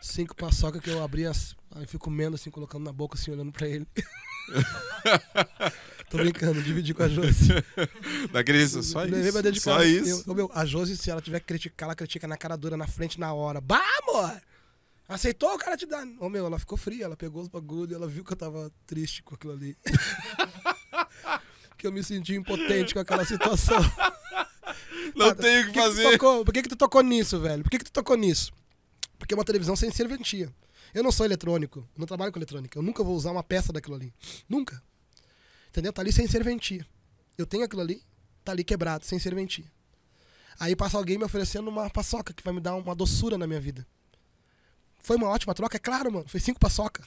[0.01, 1.55] 5 paçoca que eu abri as.
[1.73, 3.87] Aí fui comendo assim, colocando na boca, assim, olhando pra ele.
[6.09, 7.49] Tô brincando, dividi com a Josi.
[8.33, 9.61] Daquele só Levei pra isso.
[9.61, 10.25] Só isso.
[10.27, 12.87] Eu- meu, a Josi, se ela tiver que criticar, ela critica na cara dura, na
[12.87, 13.61] frente, na hora.
[13.61, 14.41] Bah, amor!
[15.09, 16.07] Aceitou o cara te dar.
[16.21, 19.23] Ô, meu, ela ficou fria, ela pegou os bagulhos, ela viu que eu tava triste
[19.23, 19.77] com aquilo ali.
[21.79, 23.79] que eu me senti impotente com aquela situação.
[25.15, 26.13] Não tenho o que tu fazer.
[26.13, 27.63] tocou- por que, que tu tocou nisso, velho?
[27.63, 28.53] Por que, que tu tocou nisso?
[29.19, 30.53] Porque é uma televisão sem serventia.
[30.93, 32.79] Eu não sou eletrônico, não trabalho com eletrônica.
[32.79, 34.13] Eu nunca vou usar uma peça daquilo ali.
[34.49, 34.83] Nunca.
[35.69, 35.93] Entendeu?
[35.93, 36.87] Tá ali sem serventia.
[37.37, 38.03] Eu tenho aquilo ali,
[38.45, 39.71] tá ali quebrado, sem serventia.
[40.59, 43.61] Aí passa alguém me oferecendo uma paçoca que vai me dar uma doçura na minha
[43.61, 43.87] vida.
[44.99, 46.29] Foi uma ótima troca, é claro, mano.
[46.29, 47.05] Foi cinco paçoca.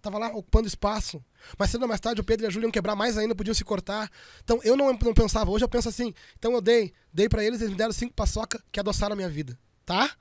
[0.00, 1.22] Tava lá ocupando espaço.
[1.58, 3.54] Mas cedo ou mais tarde o Pedro e a Júlia iam quebrar mais ainda, podiam
[3.54, 4.10] se cortar.
[4.44, 6.14] Então eu não, não pensava, hoje eu penso assim.
[6.38, 9.28] Então eu dei, dei pra eles, eles me deram cinco paçoca que adoçaram a minha
[9.28, 9.58] vida.
[9.84, 10.16] Tá?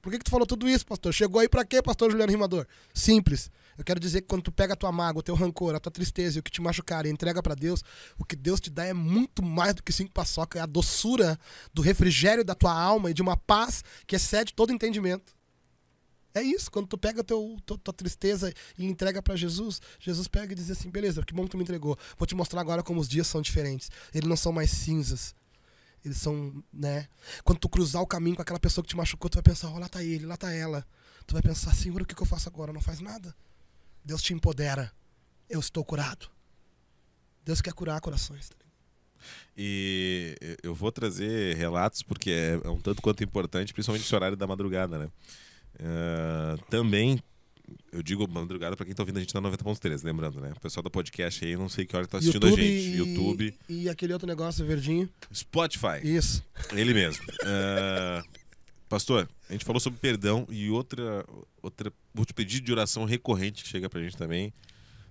[0.00, 1.12] Por que, que tu falou tudo isso, pastor?
[1.12, 2.66] Chegou aí pra quê, pastor Juliano Rimador?
[2.94, 3.50] Simples.
[3.76, 5.92] Eu quero dizer que quando tu pega a tua mágoa, o teu rancor, a tua
[5.92, 7.82] tristeza e o que te machucar e entrega pra Deus,
[8.18, 10.58] o que Deus te dá é muito mais do que cinco paçoca.
[10.58, 11.38] É a doçura
[11.74, 15.34] do refrigério da tua alma e de uma paz que excede todo entendimento.
[16.34, 20.52] É isso, quando tu pega teu, tua, tua tristeza e entrega pra Jesus, Jesus pega
[20.52, 21.98] e diz assim: beleza, que bom que tu me entregou.
[22.16, 23.90] Vou te mostrar agora como os dias são diferentes.
[24.14, 25.34] Eles não são mais cinzas.
[26.04, 27.08] Eles são, né?
[27.44, 29.78] Quando tu cruzar o caminho com aquela pessoa que te machucou, tu vai pensar: ó,
[29.78, 30.86] lá tá ele, lá tá ela.
[31.26, 32.72] Tu vai pensar: Senhor, o que, que eu faço agora?
[32.72, 33.34] Não faz nada.
[34.04, 34.92] Deus te empodera.
[35.48, 36.30] Eu estou curado.
[37.44, 38.48] Deus quer curar corações.
[38.48, 38.56] tá?
[39.56, 44.36] E eu vou trazer relatos porque é é um tanto quanto importante, principalmente esse horário
[44.36, 45.10] da madrugada, né?
[45.82, 47.22] Ah, também,
[47.92, 50.52] eu digo madrugada pra quem tá ouvindo a gente na 90.3, lembrando, né?
[50.56, 52.62] O pessoal do podcast aí, não sei que hora que tá assistindo a gente.
[52.62, 55.08] e- YouTube, E aquele outro negócio verdinho.
[55.32, 56.44] Spotify, Isso.
[56.72, 57.24] ele mesmo.
[57.44, 58.22] Ah,
[58.88, 61.24] pastor, a gente falou sobre perdão e outra,
[61.62, 64.52] outra, outro pedido de oração recorrente que chega pra gente também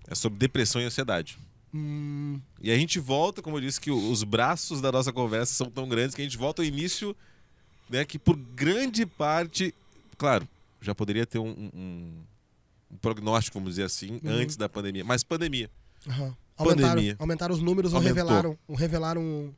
[0.07, 1.37] é sobre depressão e ansiedade.
[1.73, 5.69] Hum, E a gente volta, como eu disse, que os braços da nossa conversa são
[5.69, 7.15] tão grandes que a gente volta ao início,
[7.89, 8.03] né?
[8.03, 9.73] Que por grande parte,
[10.17, 10.47] claro,
[10.81, 12.23] já poderia ter um, um-
[12.91, 14.31] um prognóstico, vamos dizer assim, Uhum.
[14.31, 15.03] antes da pandemia.
[15.03, 15.69] Mas pandemia.
[16.07, 16.35] aham.
[16.57, 17.15] Aumentaram, Pandemia.
[17.19, 18.15] aumentaram os números ou Aumentou.
[18.17, 19.53] revelaram, ou revelaram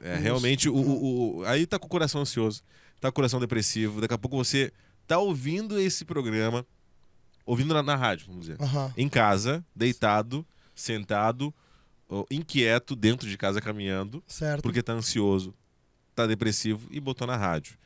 [0.00, 2.62] É, realmente, o, o- o- aí tá com o coração ansioso,
[3.00, 4.00] tá com o coração depressivo.
[4.00, 4.72] Daqui a pouco você
[5.06, 6.64] tá ouvindo esse programa,
[7.44, 8.56] ouvindo na, na rádio, vamos dizer.
[8.60, 8.92] Aham.
[8.96, 11.52] Em casa, deitado, sentado,
[12.30, 14.62] inquieto, dentro de casa caminhando, Certo.
[14.62, 15.52] porque tá ansioso,
[16.14, 17.76] tá depressivo e botou na rádio.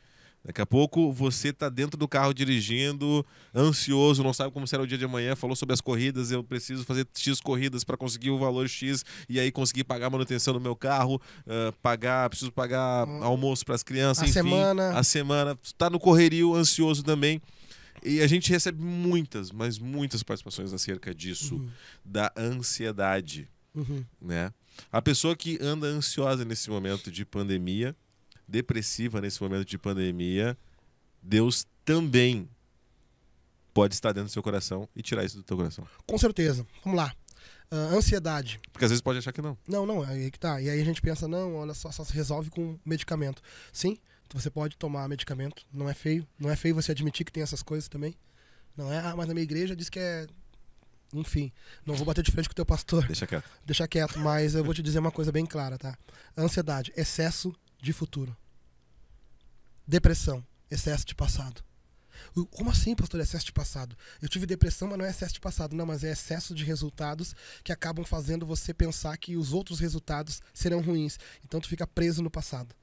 [0.43, 3.23] Daqui a pouco você tá dentro do carro dirigindo,
[3.55, 6.83] ansioso, não sabe como será o dia de amanhã, falou sobre as corridas, eu preciso
[6.83, 10.59] fazer X corridas para conseguir o valor X e aí conseguir pagar a manutenção do
[10.59, 14.97] meu carro, ah, pagar, preciso pagar almoço para as crianças, A enfim, semana.
[14.97, 17.39] a semana, tá no correrio, ansioso também.
[18.03, 21.69] E a gente recebe muitas, mas muitas participações acerca disso, Uhum.
[22.03, 24.03] da ansiedade Uhum.
[24.19, 24.51] né?
[24.91, 27.95] A pessoa que anda ansiosa nesse momento de pandemia,
[28.51, 30.57] depressiva nesse momento de pandemia,
[31.23, 32.47] Deus também
[33.73, 35.87] pode estar dentro do seu coração e tirar isso do teu coração.
[36.05, 36.67] Com certeza.
[36.83, 37.15] Vamos lá.
[37.71, 38.59] Ah, ansiedade.
[38.73, 39.57] Porque às vezes pode achar que não.
[39.67, 40.61] Não, não, aí que tá.
[40.61, 43.41] E aí a gente pensa, não, olha só, só se resolve com medicamento.
[43.71, 43.97] Sim,
[44.33, 46.27] você pode tomar medicamento, não é feio.
[46.37, 48.13] Não é feio você admitir que tem essas coisas também.
[48.75, 50.27] Não é, ah, mas na minha igreja diz que é.
[51.13, 51.51] Enfim,
[51.85, 53.49] não vou bater de frente com o teu pastor, Deixa quieto.
[53.65, 55.97] deixa quieto, mas eu vou te dizer uma coisa bem clara, tá?
[56.37, 58.35] Ansiedade, excesso de futuro.
[59.87, 61.63] Depressão, excesso de passado.
[62.51, 63.97] Como assim, pastor, excesso de passado?
[64.21, 67.35] Eu tive depressão, mas não é excesso de passado, não, mas é excesso de resultados
[67.63, 71.17] que acabam fazendo você pensar que os outros resultados serão ruins.
[71.43, 72.75] Então tu fica preso no passado.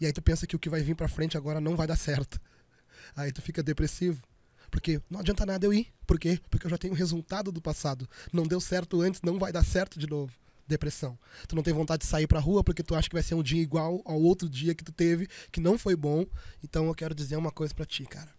[0.00, 1.96] E aí tu pensa que o que vai vir pra frente agora não vai dar
[1.96, 2.40] certo.
[3.16, 4.22] Aí tu fica depressivo.
[4.70, 5.88] Porque não adianta nada eu ir.
[6.06, 6.40] Por quê?
[6.48, 8.08] Porque eu já tenho o resultado do passado.
[8.32, 10.32] Não deu certo antes, não vai dar certo de novo.
[10.68, 11.18] Depressão.
[11.48, 13.42] Tu não tem vontade de sair pra rua porque tu acha que vai ser um
[13.42, 16.26] dia igual ao outro dia que tu teve, que não foi bom.
[16.62, 18.30] Então eu quero dizer uma coisa pra ti, cara.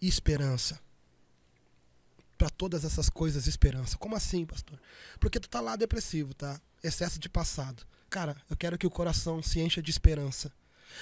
[0.00, 0.78] Esperança.
[2.38, 3.98] Pra todas essas coisas, esperança.
[3.98, 4.78] Como assim, pastor?
[5.18, 6.60] Porque tu tá lá depressivo, tá?
[6.84, 7.82] Excesso de passado.
[8.08, 10.52] Cara, eu quero que o coração se encha de esperança.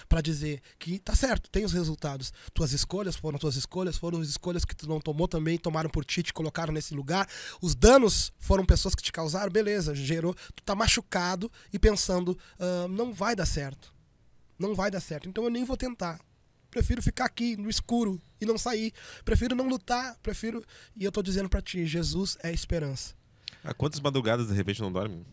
[0.08, 2.32] Pra dizer que tá certo, tem os resultados.
[2.52, 6.04] Tuas escolhas foram tuas escolhas, foram as escolhas que tu não tomou também, tomaram por
[6.04, 7.28] ti, te colocaram nesse lugar.
[7.60, 10.34] Os danos foram pessoas que te causaram, beleza, gerou.
[10.54, 13.94] Tu tá machucado e pensando, "Ah, não vai dar certo.
[14.58, 15.28] Não vai dar certo.
[15.28, 16.20] Então eu nem vou tentar.
[16.70, 18.92] Prefiro ficar aqui no escuro e não sair.
[19.24, 20.16] Prefiro não lutar.
[20.22, 20.64] Prefiro.
[20.96, 23.14] E eu tô dizendo pra ti, Jesus é esperança.
[23.62, 25.24] Há quantas madrugadas de repente não dorme?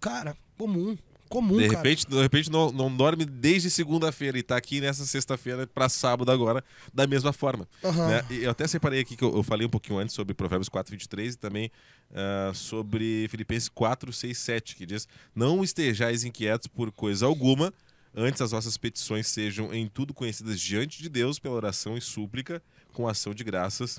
[0.00, 0.96] Cara, comum.
[1.34, 1.78] Comum, De cara.
[1.78, 6.30] repente, de repente não, não dorme desde segunda-feira e tá aqui nessa sexta-feira para sábado
[6.30, 6.62] agora,
[6.94, 7.66] da mesma forma.
[7.82, 8.06] Aham.
[8.06, 8.24] né?
[8.30, 10.92] E eu até separei aqui que eu, eu falei um pouquinho antes sobre Provérbios 4,
[10.92, 11.72] 23 e também
[12.14, 17.74] ah, sobre Filipenses 4, 6, 7, que diz: Não estejais inquietos por coisa alguma,
[18.14, 22.62] antes as vossas petições sejam em tudo conhecidas diante de Deus pela oração e súplica,
[22.92, 23.98] com ação de graças,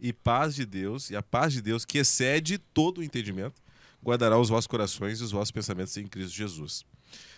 [0.00, 3.62] e paz de Deus, e a paz de Deus, que excede todo o entendimento,
[4.04, 6.84] guardará os vossos corações e os vossos pensamentos em Cristo Jesus.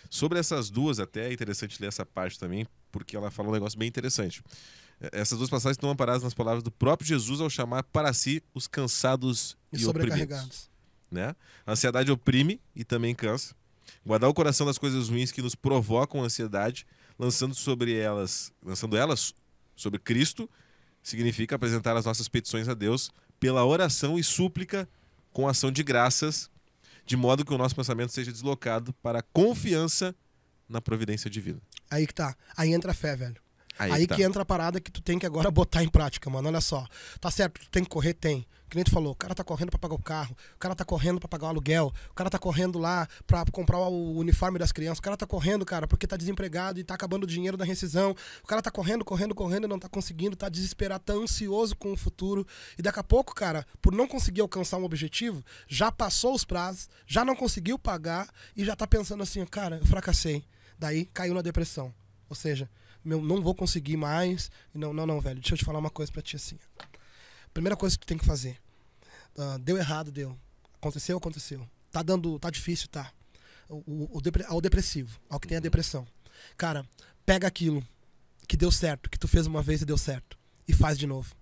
[0.09, 3.77] Sobre essas duas, até é interessante ler essa parte também, porque ela fala um negócio
[3.77, 4.41] bem interessante.
[5.01, 8.41] Eh, Essas duas passagens estão amparadas nas palavras do próprio Jesus ao chamar para si
[8.53, 9.85] os cansados E e, oprimidos.
[9.85, 10.69] sobrecarregados.
[11.11, 11.35] Né?
[11.65, 13.53] A ansiedade oprime e também cansa.
[14.05, 16.85] Guardar o coração das coisas ruins que nos provocam ansiedade,
[17.17, 19.33] lançando sobre elas, lançando elas
[19.75, 20.49] sobre Cristo,
[21.03, 24.87] significa apresentar as nossas petições a Deus pela oração e súplica
[25.31, 26.49] com ação de graças,
[27.05, 30.15] de modo que o nosso pensamento seja deslocado para a confiança
[30.67, 31.61] na providência divina.
[31.89, 32.35] Aí que tá.
[32.57, 33.44] Aí entra a fé, velho.
[33.77, 34.15] Aí, Aí, tá.
[34.15, 36.47] que entra a parada que tu tem que agora botar em prática, mano.
[36.47, 36.85] Olha só.
[37.19, 38.45] Tá certo, tu tem que correr, tem.
[38.67, 40.83] Que nem tu falou, o cara tá correndo pra pagar o carro, o cara tá
[40.83, 44.71] correndo pra pagar o aluguel, o cara tá correndo lá pra comprar o uniforme das
[44.71, 47.63] crianças, o cara tá correndo, cara, porque tá desempregado e tá acabando o dinheiro da
[47.63, 48.15] rescisão.
[48.43, 51.93] O cara tá correndo, correndo, correndo e não tá conseguindo, tá desesperado, tá ansioso com
[51.93, 52.45] o futuro.
[52.77, 56.89] E daqui a pouco, cara, por não conseguir alcançar um objetivo, já passou os prazos,
[57.05, 60.43] já não conseguiu pagar e já tá pensando assim, cara, eu fracassei.
[60.77, 61.93] Daí caiu na depressão.
[62.27, 62.67] Ou seja,
[63.05, 64.49] meu, não vou conseguir mais.
[64.73, 65.39] Não, não, não, velho.
[65.39, 66.57] Deixa eu te falar uma coisa pra ti assim.
[67.53, 68.57] Primeira coisa que tu tem que fazer.
[69.37, 70.37] Ah, deu errado, deu.
[70.75, 71.67] Aconteceu, aconteceu.
[71.91, 72.37] Tá dando.
[72.39, 73.11] Tá difícil, tá.
[73.69, 76.05] O, o, o depre- ao depressivo, ao que tem a depressão.
[76.57, 76.85] Cara,
[77.25, 77.85] pega aquilo
[78.47, 80.37] que deu certo, que tu fez uma vez e deu certo.
[80.67, 81.35] E faz de novo.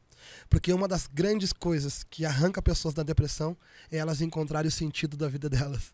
[0.49, 3.57] Porque uma das grandes coisas que arranca pessoas da depressão
[3.91, 5.93] é elas encontrarem o sentido da vida delas.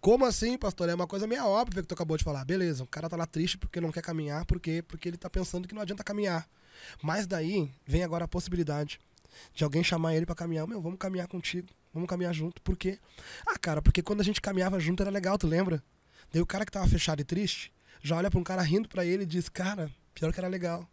[0.00, 0.88] Como assim, pastor?
[0.88, 2.44] É uma coisa meio óbvia que tu acabou de falar.
[2.44, 4.82] Beleza, o cara tá lá triste porque não quer caminhar, por quê?
[4.86, 6.46] Porque ele tá pensando que não adianta caminhar.
[7.02, 8.98] Mas daí vem agora a possibilidade
[9.54, 10.66] de alguém chamar ele pra caminhar.
[10.66, 11.68] Meu, vamos caminhar contigo.
[11.92, 12.60] Vamos caminhar junto.
[12.62, 12.98] Por quê?
[13.46, 15.82] Ah, cara, porque quando a gente caminhava junto era legal, tu lembra?
[16.32, 17.72] Daí o cara que tava fechado e triste
[18.02, 20.86] já olha pra um cara rindo pra ele e diz: Cara, pior que era legal.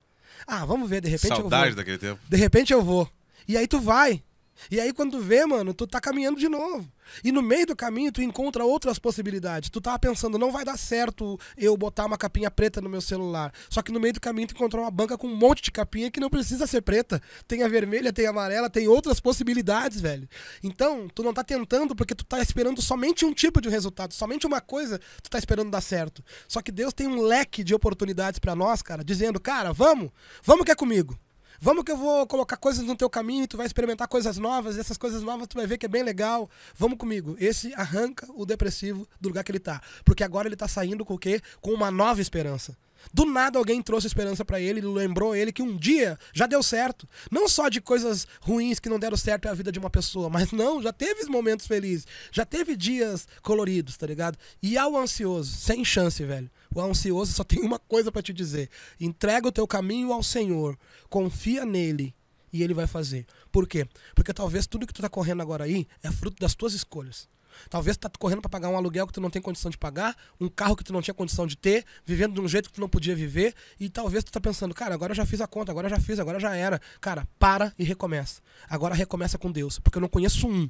[0.48, 1.76] Ah, vamos ver, de repente eu Saudade vou.
[1.76, 2.20] daquele tempo.
[2.28, 3.10] De repente eu vou.
[3.48, 4.24] E aí tu vai.
[4.72, 6.92] E aí, quando tu vê, mano, tu tá caminhando de novo.
[7.24, 9.70] E no meio do caminho, tu encontra outras possibilidades.
[9.70, 13.54] Tu tava pensando, não vai dar certo eu botar uma capinha preta no meu celular.
[13.70, 16.10] Só que no meio do caminho, tu encontrou uma banca com um monte de capinha
[16.10, 17.22] que não precisa ser preta.
[17.48, 20.28] Tem a vermelha, tem a amarela, tem outras possibilidades, velho.
[20.64, 24.48] Então, tu não tá tentando porque tu tá esperando somente um tipo de resultado, somente
[24.48, 26.24] uma coisa tu tá esperando dar certo.
[26.48, 30.10] Só que Deus tem um leque de oportunidades para nós, cara, dizendo, cara, vamos,
[30.44, 31.18] vamos que é comigo.
[31.66, 34.82] Vamos que eu vou colocar coisas no teu caminho, tu vai experimentar coisas novas, e
[34.82, 36.50] essas coisas novas tu vai ver que é bem legal.
[36.76, 37.38] Vamos comigo.
[37.40, 39.82] Esse arranca o depressivo do lugar que ele tá.
[40.04, 41.42] Porque agora ele tá saindo com o quê?
[41.62, 42.76] Com uma nova esperança.
[43.12, 47.08] Do nada alguém trouxe esperança para ele, lembrou ele que um dia já deu certo.
[47.32, 50.52] Não só de coisas ruins que não deram certo na vida de uma pessoa, mas
[50.52, 54.38] não, já teve momentos felizes, já teve dias coloridos, tá ligado?
[54.62, 56.50] E ao ansioso, sem chance, velho.
[56.74, 60.78] O ansioso só tem uma coisa para te dizer: entrega o teu caminho ao Senhor,
[61.10, 62.16] confia nele
[62.52, 63.26] e ele vai fazer.
[63.52, 63.88] Por quê?
[64.16, 67.28] Porque talvez tudo que tu tá correndo agora aí é fruto das tuas escolhas.
[67.70, 70.50] Talvez tá correndo para pagar um aluguel que tu não tem condição de pagar, um
[70.50, 72.90] carro que tu não tinha condição de ter, vivendo de um jeito que tu não
[72.90, 75.88] podia viver, e talvez tu tá pensando, cara, agora eu já fiz a conta, agora
[75.88, 76.80] eu já fiz, agora já era.
[77.00, 78.42] Cara, para e recomeça.
[78.70, 80.70] Agora recomeça com Deus, porque eu não conheço um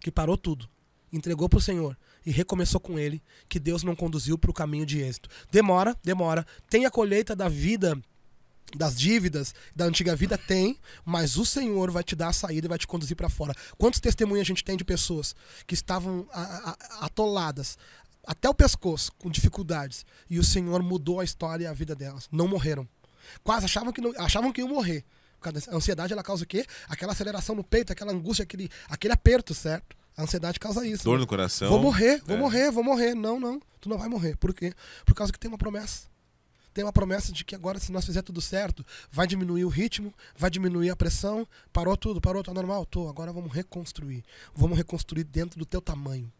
[0.00, 0.68] que parou tudo,
[1.12, 5.00] entregou pro Senhor e recomeçou com ele, que Deus não conduziu para o caminho de
[5.00, 5.28] êxito.
[5.50, 6.44] Demora, demora.
[6.68, 8.00] Tem a colheita da vida
[8.74, 12.68] das dívidas da antiga vida tem, mas o Senhor vai te dar a saída e
[12.68, 13.54] vai te conduzir para fora.
[13.78, 15.34] Quantos testemunhos a gente tem de pessoas
[15.66, 16.26] que estavam
[17.00, 17.78] atoladas
[18.26, 22.28] até o pescoço com dificuldades e o Senhor mudou a história e a vida delas,
[22.32, 22.88] não morreram.
[23.42, 25.04] Quase achavam que não, achavam que iam morrer.
[25.42, 26.66] A ansiedade ela causa o quê?
[26.88, 29.96] Aquela aceleração no peito, aquela angústia, aquele, aquele aperto, certo?
[30.16, 31.04] A ansiedade causa isso.
[31.04, 31.20] Dor né?
[31.20, 31.68] no coração.
[31.68, 32.38] Vou morrer, vou é.
[32.38, 33.14] morrer, vou morrer.
[33.14, 33.60] Não, não.
[33.80, 34.36] Tu não vai morrer.
[34.36, 34.72] Por quê?
[35.04, 36.08] Por causa que tem uma promessa.
[36.76, 40.12] Tem uma promessa de que agora, se nós fizer tudo certo, vai diminuir o ritmo,
[40.36, 41.48] vai diminuir a pressão.
[41.72, 42.84] Parou tudo, parou, tá normal?
[42.84, 43.08] Tô.
[43.08, 44.22] Agora vamos reconstruir.
[44.54, 46.30] Vamos reconstruir dentro do teu tamanho.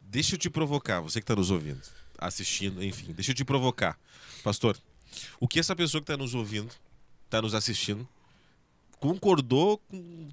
[0.00, 1.80] Deixa eu te provocar, você que está nos ouvindo,
[2.18, 3.12] assistindo, enfim.
[3.12, 3.96] Deixa eu te provocar.
[4.42, 4.76] Pastor,
[5.38, 6.74] o que essa pessoa que está nos ouvindo,
[7.26, 8.08] está nos assistindo,
[8.98, 10.28] concordou com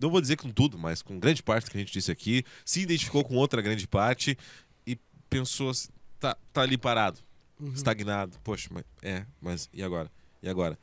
[0.00, 2.80] não vou dizer com tudo, mas com grande parte que a gente disse aqui, se
[2.80, 4.38] identificou com outra grande parte
[4.86, 4.98] e
[5.28, 5.72] pensou,
[6.18, 7.20] tá, tá ali parado,
[7.60, 7.72] uhum.
[7.72, 8.38] estagnado.
[8.42, 10.10] Poxa, mas, é, mas e agora?
[10.42, 10.78] E agora?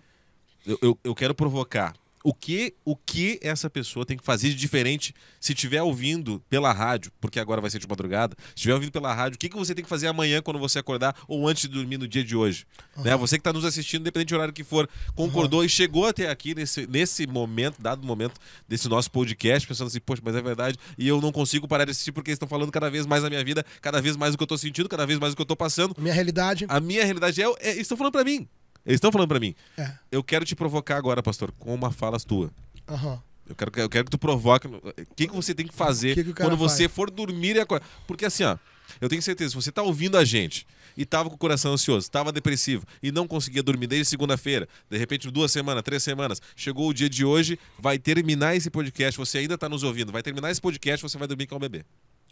[0.65, 1.93] Eu, eu, eu quero provocar
[2.24, 6.71] o que, o que essa pessoa tem que fazer de diferente se estiver ouvindo pela
[6.71, 9.55] rádio, porque agora vai ser de madrugada, se estiver ouvindo pela rádio, o que, que
[9.55, 12.36] você tem que fazer amanhã quando você acordar ou antes de dormir no dia de
[12.36, 12.65] hoje?
[12.95, 13.03] Uhum.
[13.03, 13.15] Né?
[13.17, 15.65] Você que está nos assistindo, independente do horário que for, concordou uhum.
[15.65, 20.21] e chegou até aqui nesse, nesse momento, dado momento desse nosso podcast, pensando assim, poxa,
[20.24, 22.89] mas é verdade, e eu não consigo parar de assistir porque eles estão falando cada
[22.89, 25.19] vez mais na minha vida, cada vez mais o que eu estou sentindo, cada vez
[25.19, 25.93] mais o que eu estou passando.
[25.99, 26.65] Minha realidade.
[26.69, 28.47] A minha realidade é, é estão falando para mim.
[28.86, 29.55] Eles estão falando para mim.
[29.77, 29.91] É.
[30.11, 32.51] Eu quero te provocar agora, pastor, com uma fala tua.
[32.89, 33.19] Uhum.
[33.47, 34.67] Eu quero, eu quero que tu provoque.
[34.67, 34.81] O
[35.15, 36.95] que, que você tem que fazer que que quando você faz?
[36.95, 37.86] for dormir e acordar?
[38.07, 38.57] Porque assim, ó,
[39.01, 40.65] eu tenho certeza, se você tá ouvindo a gente
[40.95, 44.97] e tava com o coração ansioso, tava depressivo e não conseguia dormir desde segunda-feira, de
[44.97, 49.39] repente duas semanas, três semanas, chegou o dia de hoje, vai terminar esse podcast, você
[49.39, 51.84] ainda tá nos ouvindo, vai terminar esse podcast, você vai dormir com o bebê.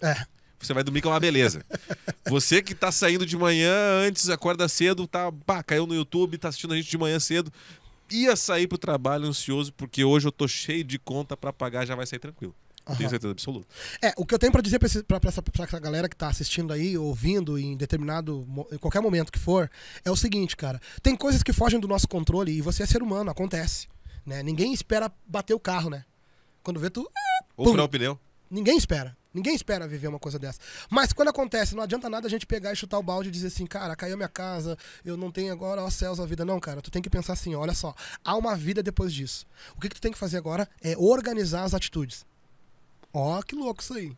[0.01, 0.25] É.
[0.61, 1.65] Você vai dormir com uma beleza.
[2.29, 3.73] Você que tá saindo de manhã
[4.05, 7.51] antes, acorda cedo, tá, pá, caiu no YouTube, tá assistindo a gente de manhã cedo,
[8.11, 11.95] ia sair pro trabalho ansioso, porque hoje eu tô cheio de conta para pagar, já
[11.95, 12.55] vai sair tranquilo.
[12.87, 12.95] Uhum.
[12.95, 13.67] Tenho certeza absoluta.
[14.01, 14.87] É, o que eu tenho para dizer para
[15.27, 19.39] essa, pra essa galera que tá assistindo aí, ouvindo em determinado, em qualquer momento que
[19.39, 19.69] for,
[20.03, 20.79] é o seguinte, cara.
[21.01, 23.87] Tem coisas que fogem do nosso controle e você é ser humano, acontece.
[24.25, 24.41] Né?
[24.43, 26.05] Ninguém espera bater o carro, né?
[26.63, 27.09] Quando vê tu.
[27.55, 28.19] Ou furar o pneu.
[28.49, 29.15] Ninguém espera.
[29.33, 30.59] Ninguém espera viver uma coisa dessa.
[30.89, 33.47] Mas quando acontece, não adianta nada a gente pegar e chutar o balde e dizer
[33.47, 36.43] assim, cara, caiu minha casa, eu não tenho agora, ó céus, a vida.
[36.43, 39.45] Não, cara, tu tem que pensar assim, olha só, há uma vida depois disso.
[39.75, 42.25] O que, que tu tem que fazer agora é organizar as atitudes.
[43.13, 44.15] Ó, que louco isso aí.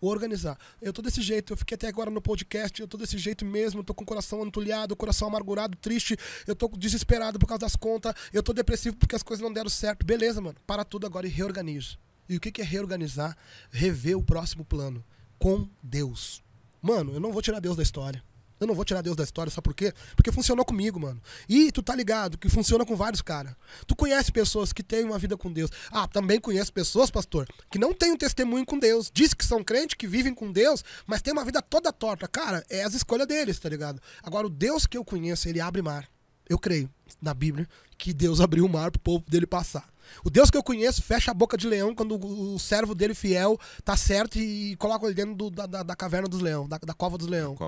[0.00, 0.58] Organizar.
[0.80, 3.84] Eu tô desse jeito, eu fiquei até agora no podcast, eu tô desse jeito mesmo,
[3.84, 7.76] tô com o coração antulhado, o coração amargurado, triste, eu tô desesperado por causa das
[7.76, 10.04] contas, eu tô depressivo porque as coisas não deram certo.
[10.04, 10.56] Beleza, mano.
[10.66, 11.96] Para tudo agora e reorganiza.
[12.28, 13.36] E o que é reorganizar?
[13.70, 15.04] Rever o próximo plano
[15.38, 16.42] com Deus.
[16.80, 18.22] Mano, eu não vou tirar Deus da história.
[18.60, 19.92] Eu não vou tirar Deus da história, sabe por quê?
[20.14, 21.20] Porque funcionou comigo, mano.
[21.48, 23.54] E tu tá ligado que funciona com vários caras.
[23.86, 25.70] Tu conhece pessoas que têm uma vida com Deus.
[25.90, 29.10] Ah, também conheço pessoas, pastor, que não têm um testemunho com Deus.
[29.12, 32.28] Diz que são crentes, que vivem com Deus, mas tem uma vida toda torta.
[32.28, 34.00] Cara, é as escolhas deles, tá ligado?
[34.22, 36.08] Agora, o Deus que eu conheço, ele abre mar.
[36.48, 36.88] Eu creio,
[37.20, 37.68] na Bíblia,
[37.98, 39.92] que Deus abriu o mar pro povo dele passar.
[40.24, 43.58] O Deus que eu conheço fecha a boca de leão quando o servo dele fiel
[43.84, 47.18] tá certo e coloca ele dentro do, da, da, caverna dos leões, da, da cova
[47.18, 47.58] dos leões.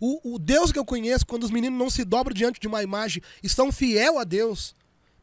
[0.00, 2.82] O, o Deus que eu conheço, quando os meninos não se dobram diante de uma
[2.82, 4.74] imagem e são fiel a Deus,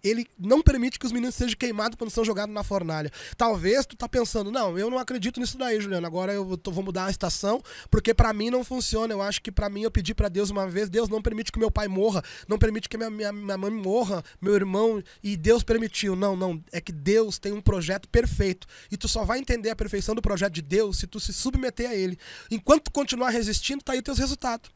[0.04, 3.12] ele não permite que os meninos sejam queimados quando são jogados na fornalha.
[3.38, 6.06] Talvez tu tá pensando, não, eu não acredito nisso daí, Juliano.
[6.08, 9.14] Agora eu tô, vou mudar a estação, porque para mim não funciona.
[9.14, 11.60] Eu acho que para mim eu pedi para Deus uma vez, Deus não permite que
[11.60, 15.64] meu pai morra, não permite que minha, minha, minha mãe morra, meu irmão, e Deus
[15.64, 16.16] permitiu.
[16.16, 18.68] Não, não, é que Deus tem um projeto perfeito.
[18.92, 21.90] E tu só vai entender a perfeição do projeto de Deus se tu se submeter
[21.90, 22.18] a ele.
[22.50, 24.72] Enquanto tu continuar resistindo, tá aí teus resultados.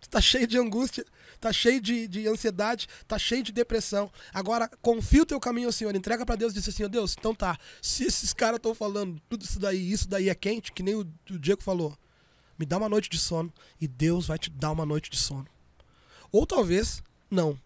[0.00, 1.04] Tu tá cheio de angústia,
[1.40, 4.10] tá cheio de, de ansiedade, tá cheio de depressão.
[4.32, 7.16] Agora, confia o teu caminho ao Senhor, entrega para Deus e diz assim, ó Deus,
[7.18, 10.82] então tá, se esses caras estão falando tudo isso daí, isso daí é quente, que
[10.82, 11.96] nem o, o Diego falou,
[12.58, 15.46] me dá uma noite de sono e Deus vai te dar uma noite de sono.
[16.30, 17.58] Ou talvez, não.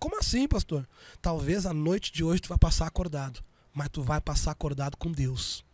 [0.00, 0.88] Como assim, pastor?
[1.20, 3.42] Talvez a noite de hoje tu vai passar acordado,
[3.74, 5.64] mas tu vai passar acordado com Deus.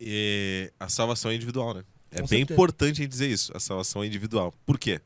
[0.00, 1.84] E a salvação é individual, né?
[2.10, 2.54] É Com bem certeza.
[2.54, 3.56] importante a gente dizer isso.
[3.56, 4.54] A salvação é individual.
[4.64, 5.00] Por quê?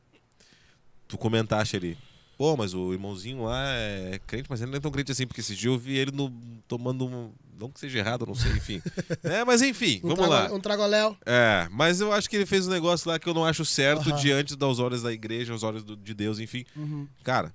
[1.13, 1.95] Tu comentaste ali.
[2.35, 5.41] Pô, mas o irmãozinho lá é crente, mas ele não é tão crente assim, porque
[5.41, 6.31] esse dia eu vi ele no,
[6.67, 7.31] tomando um.
[7.59, 8.81] Não que seja errado, não sei, enfim.
[9.23, 10.39] é, mas enfim, Um vamos lá.
[10.41, 11.15] trago- Um tragoléu.
[11.23, 14.09] É, mas eu acho que ele fez um negócio lá que eu não acho certo
[14.09, 14.19] Aham.
[14.19, 16.65] diante dos olhos da igreja, aos olhos do- de Deus, enfim.
[16.75, 17.07] Uhum.
[17.23, 17.53] Cara,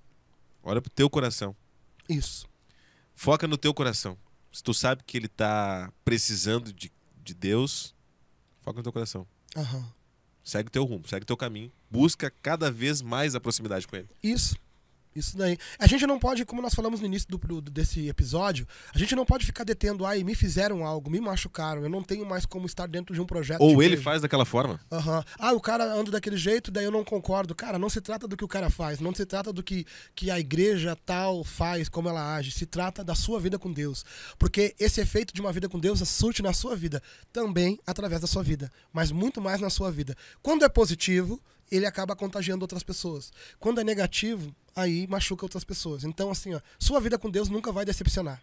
[0.63, 1.55] olha pro teu coração.
[2.09, 2.47] Isso.
[3.17, 4.17] Foca no teu coração.
[4.53, 6.93] Se tu sabe que ele tá precisando de,
[7.25, 7.93] de Deus,
[8.63, 9.27] foca no teu coração.
[9.57, 9.85] Aham.
[10.49, 11.71] Segue teu rumo, segue teu caminho.
[11.91, 14.09] Busca cada vez mais a proximidade com ele.
[14.23, 14.57] Isso.
[15.15, 15.59] Isso daí.
[15.79, 19.17] A gente não pode, como nós falamos no início do, do- desse episódio, a gente
[19.17, 22.67] não pode ficar detendo, ai, me fizeram algo, me machucaram, eu não tenho mais como
[22.67, 23.61] estar dentro de um projeto.
[23.61, 24.03] Ou ele igreja.
[24.03, 24.81] faz daquela forma.
[24.93, 25.25] Aham.
[25.39, 27.55] Ah, o cara anda daquele jeito, daí eu não concordo.
[27.55, 29.85] Cara, não se trata do que o cara faz, não se trata do que,
[30.15, 32.51] que a igreja tal faz, como ela age.
[32.51, 34.05] Se trata da sua vida com Deus.
[34.39, 37.03] Porque esse efeito de uma vida com Deus surte na sua vida
[37.33, 40.15] também através da sua vida, mas muito mais na sua vida.
[40.43, 41.41] Quando é positivo,
[41.71, 43.33] ele acaba contagiando outras pessoas.
[43.59, 46.05] Quando é negativo, aí machuca outras pessoas.
[46.05, 48.43] Então, assim, ó, sua vida com Deus nunca vai decepcionar.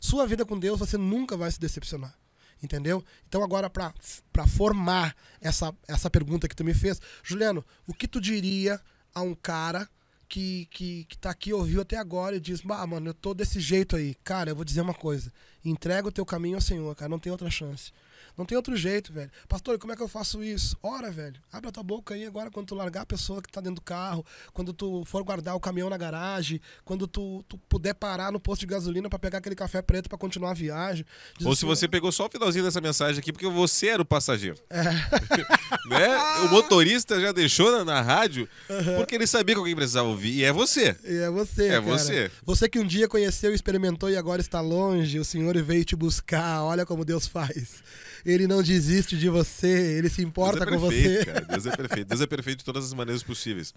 [0.00, 2.14] Sua vida com Deus, você nunca vai se decepcionar.
[2.62, 3.02] Entendeu?
[3.26, 8.20] Então, agora, para formar essa, essa pergunta que tu me fez, Juliano, o que tu
[8.20, 8.80] diria
[9.14, 9.88] a um cara
[10.28, 13.58] que, que, que tá aqui, ouviu até agora e diz: Bah, mano, eu tô desse
[13.58, 14.14] jeito aí.
[14.22, 15.32] Cara, eu vou dizer uma coisa:
[15.64, 17.92] entrega o teu caminho ao Senhor, cara, não tem outra chance.
[18.36, 19.30] Não tem outro jeito, velho.
[19.48, 20.76] Pastor, como é que eu faço isso?
[20.82, 23.60] Ora, velho, abre a tua boca aí agora quando tu largar a pessoa que tá
[23.60, 27.94] dentro do carro, quando tu for guardar o caminhão na garagem, quando tu, tu puder
[27.94, 31.04] parar no posto de gasolina pra pegar aquele café preto pra continuar a viagem.
[31.36, 34.02] Diz Ou assim, se você pegou só o finalzinho dessa mensagem aqui, porque você era
[34.02, 34.56] o passageiro.
[34.70, 34.82] É.
[35.88, 36.16] né?
[36.44, 38.48] O motorista já deixou na, na rádio
[38.96, 40.34] porque ele sabia que alguém precisava ouvir.
[40.34, 40.96] E é você.
[41.04, 41.80] E é você, É cara.
[41.82, 42.30] você.
[42.44, 46.62] Você que um dia conheceu, experimentou e agora está longe, o Senhor veio te buscar.
[46.62, 47.82] Olha como Deus faz.
[48.24, 51.24] Ele não desiste de você, ele se importa é com perfeito, você.
[51.26, 51.40] cara.
[51.40, 52.08] Deus é perfeito.
[52.08, 53.74] Deus é perfeito de todas as maneiras possíveis.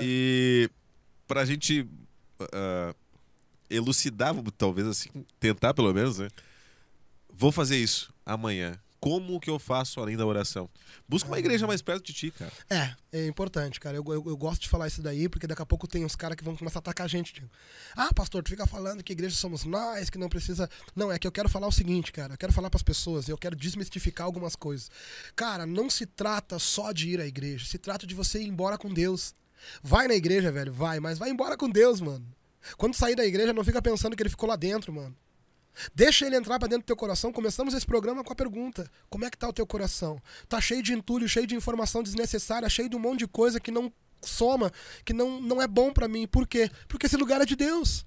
[0.00, 0.70] E
[1.26, 1.86] pra gente
[2.40, 2.94] ah,
[3.70, 5.08] elucidar, talvez assim,
[5.40, 6.28] tentar pelo menos, né?
[7.32, 8.78] Vou fazer isso amanhã.
[9.06, 10.68] Como que eu faço além da oração?
[11.08, 12.50] Busca uma igreja mais perto de ti, cara.
[12.68, 13.96] É, é importante, cara.
[13.96, 16.36] Eu, eu, eu gosto de falar isso daí, porque daqui a pouco tem uns caras
[16.36, 17.32] que vão começar a atacar a gente.
[17.34, 17.48] Tipo,
[17.96, 20.68] ah, pastor, tu fica falando que igreja somos nós, que não precisa.
[20.96, 22.34] Não, é que eu quero falar o seguinte, cara.
[22.34, 24.90] Eu quero falar pras pessoas, eu quero desmistificar algumas coisas.
[25.36, 28.76] Cara, não se trata só de ir à igreja, se trata de você ir embora
[28.76, 29.36] com Deus.
[29.84, 32.26] Vai na igreja, velho, vai, mas vai embora com Deus, mano.
[32.76, 35.14] Quando sair da igreja, não fica pensando que ele ficou lá dentro, mano.
[35.94, 37.32] Deixa ele entrar pra dentro do teu coração.
[37.32, 40.20] Começamos esse programa com a pergunta: Como é que tá o teu coração?
[40.48, 43.70] Tá cheio de entulho, cheio de informação desnecessária, cheio de um monte de coisa que
[43.70, 44.72] não soma,
[45.04, 46.26] que não, não é bom pra mim.
[46.26, 46.70] Por quê?
[46.88, 48.04] Porque esse lugar é de Deus.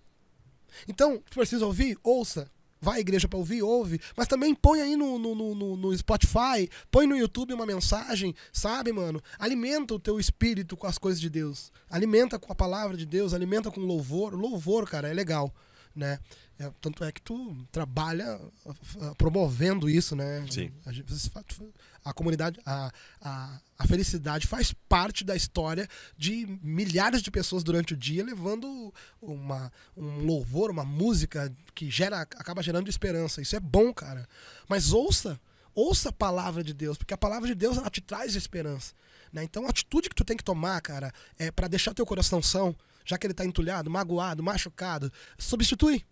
[0.88, 1.98] Então, precisa ouvir?
[2.04, 2.50] Ouça.
[2.82, 3.62] Vai à igreja pra ouvir?
[3.62, 4.00] Ouve.
[4.16, 8.94] Mas também põe aí no, no, no- no Spotify, põe no YouTube uma mensagem, sabe,
[8.94, 9.22] mano?
[9.38, 11.74] Alimenta o teu espírito com as coisas de Deus.
[11.90, 14.34] Alimenta com a palavra de Deus, alimenta com louvor.
[14.34, 15.54] Louvor, cara, é legal,
[15.94, 16.20] né?
[16.60, 18.38] É, tanto é que tu trabalha
[18.68, 20.46] ah, promovendo isso, né?
[20.50, 20.70] Sim.
[20.86, 22.92] A, a comunidade, a,
[23.22, 25.88] a, a felicidade faz parte da história
[26.18, 32.20] de milhares de pessoas durante o dia, levando uma, um louvor, uma música que gera,
[32.20, 33.42] acaba gerando esperança.
[33.42, 34.28] Isso é bom, cara.
[34.68, 35.40] Mas ouça,
[35.74, 38.94] ouça a palavra de Deus, porque a palavra de Deus ela te traz esperança.
[39.32, 39.46] Né?
[39.46, 42.76] Então a atitude que tu tem que tomar, cara, é para deixar teu coração são,
[43.06, 46.04] já que ele tá entulhado, magoado, machucado, substitui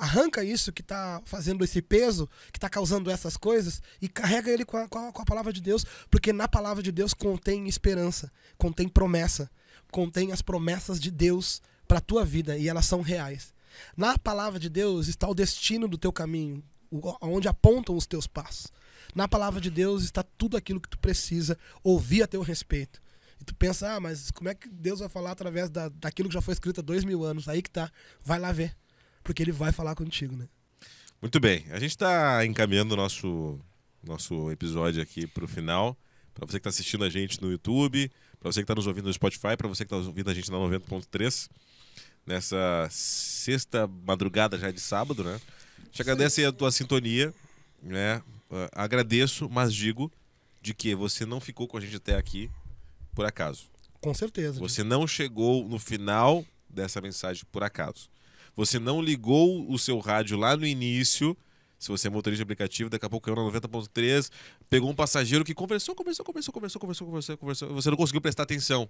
[0.00, 4.64] arranca isso que está fazendo esse peso, que está causando essas coisas, e carrega ele
[4.64, 7.68] com a, com, a, com a palavra de Deus, porque na palavra de Deus contém
[7.68, 9.50] esperança, contém promessa,
[9.90, 13.52] contém as promessas de Deus para a tua vida, e elas são reais.
[13.96, 16.62] Na palavra de Deus está o destino do teu caminho,
[17.20, 18.72] onde apontam os teus passos.
[19.14, 23.00] Na palavra de Deus está tudo aquilo que tu precisa ouvir a teu respeito.
[23.40, 26.34] E tu pensa, ah, mas como é que Deus vai falar através da, daquilo que
[26.34, 27.48] já foi escrito há dois mil anos?
[27.48, 27.90] Aí que tá.
[28.22, 28.76] Vai lá ver.
[29.22, 30.48] Porque ele vai falar contigo, né?
[31.20, 31.66] Muito bem.
[31.70, 33.58] A gente está encaminhando o nosso,
[34.02, 35.96] nosso episódio aqui para o final.
[36.32, 39.06] Para você que está assistindo a gente no YouTube, para você que está nos ouvindo
[39.06, 41.50] no Spotify, para você que está ouvindo a gente na 90.3,
[42.26, 45.38] nessa sexta madrugada já de sábado, né?
[45.90, 47.34] Te agradeço aí a tua sintonia,
[47.82, 48.22] né?
[48.50, 50.10] Uh, agradeço, mas digo
[50.62, 52.50] de que você não ficou com a gente até aqui
[53.14, 53.64] por acaso.
[54.00, 54.58] Com certeza.
[54.58, 58.08] Você não chegou no final dessa mensagem por acaso.
[58.60, 61.34] Você não ligou o seu rádio lá no início.
[61.78, 64.30] Se você é motorista de aplicativo, daqui a pouco caiu na 90.3,
[64.68, 67.72] pegou um passageiro que conversou, conversou, conversou, conversou, conversou, conversou, conversou.
[67.72, 68.86] Você não conseguiu prestar atenção.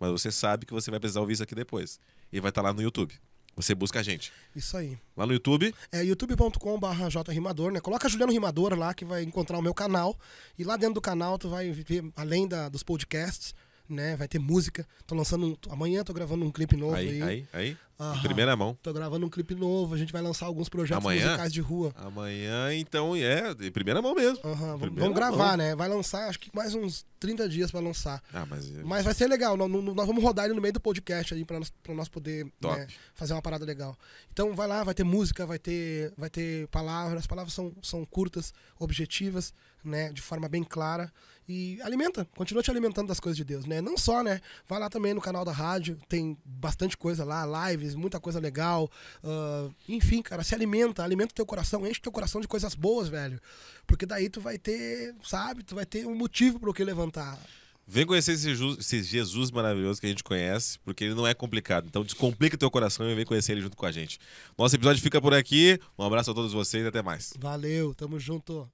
[0.00, 2.00] Mas você sabe que você vai precisar ouvir isso aqui depois.
[2.32, 3.14] E vai estar lá no YouTube.
[3.54, 4.32] Você busca a gente.
[4.56, 4.98] Isso aí.
[5.14, 5.74] Lá no YouTube.
[5.92, 7.80] É youtube.com.br jrimador, né?
[7.80, 10.18] Coloca Juliano Rimador lá que vai encontrar o meu canal.
[10.58, 13.54] E lá dentro do canal tu vai ver, além da, dos podcasts,
[13.92, 14.16] né?
[14.16, 14.86] Vai ter música.
[15.06, 17.22] Tô lançando um, amanhã tô gravando um clipe novo aí.
[17.22, 17.76] Aí, aí, aí.
[18.00, 18.22] Aham.
[18.22, 18.76] Primeira mão.
[18.82, 21.24] Tô gravando um clipe novo, a gente vai lançar alguns projetos Amanhã?
[21.26, 21.92] musicais de rua.
[21.94, 24.40] Amanhã, então, é, em primeira mão mesmo.
[24.44, 25.56] Aham, Primeira vamos gravar, mão.
[25.58, 25.76] né?
[25.76, 28.20] Vai lançar, acho que mais uns 30 dias pra lançar.
[28.34, 28.68] Ah, mas.
[28.82, 31.58] Mas vai ser legal, nós, nós vamos rodar ele no meio do podcast aí pra
[31.60, 33.96] nós, pra nós poder né, fazer uma parada legal.
[34.32, 38.04] Então vai lá, vai ter música, vai ter, vai ter palavras, as palavras são, são
[38.04, 41.12] curtas, objetivas, né, de forma bem clara.
[41.48, 43.80] E alimenta, continua te alimentando das coisas de Deus, né?
[43.80, 44.40] Não só, né?
[44.68, 48.90] Vai lá também no canal da rádio, tem bastante coisa lá, lives, muita coisa legal.
[49.24, 53.40] ah, enfim, cara, se alimenta, alimenta teu coração, enche teu coração de coisas boas, velho.
[53.86, 57.38] Porque daí tu vai ter, sabe, tu vai ter um motivo pro que levantar.
[57.86, 61.34] Vem conhecer esse Jesus, esse Jesus maravilhoso que a gente conhece, porque ele não é
[61.34, 61.86] complicado.
[61.88, 64.18] Então descomplica teu coração e vem conhecer ele junto com a gente.
[64.56, 65.78] Nosso episódio fica por aqui.
[65.98, 67.34] Um abraço a todos vocês e até mais.
[67.38, 68.70] Valeu, tamo junto.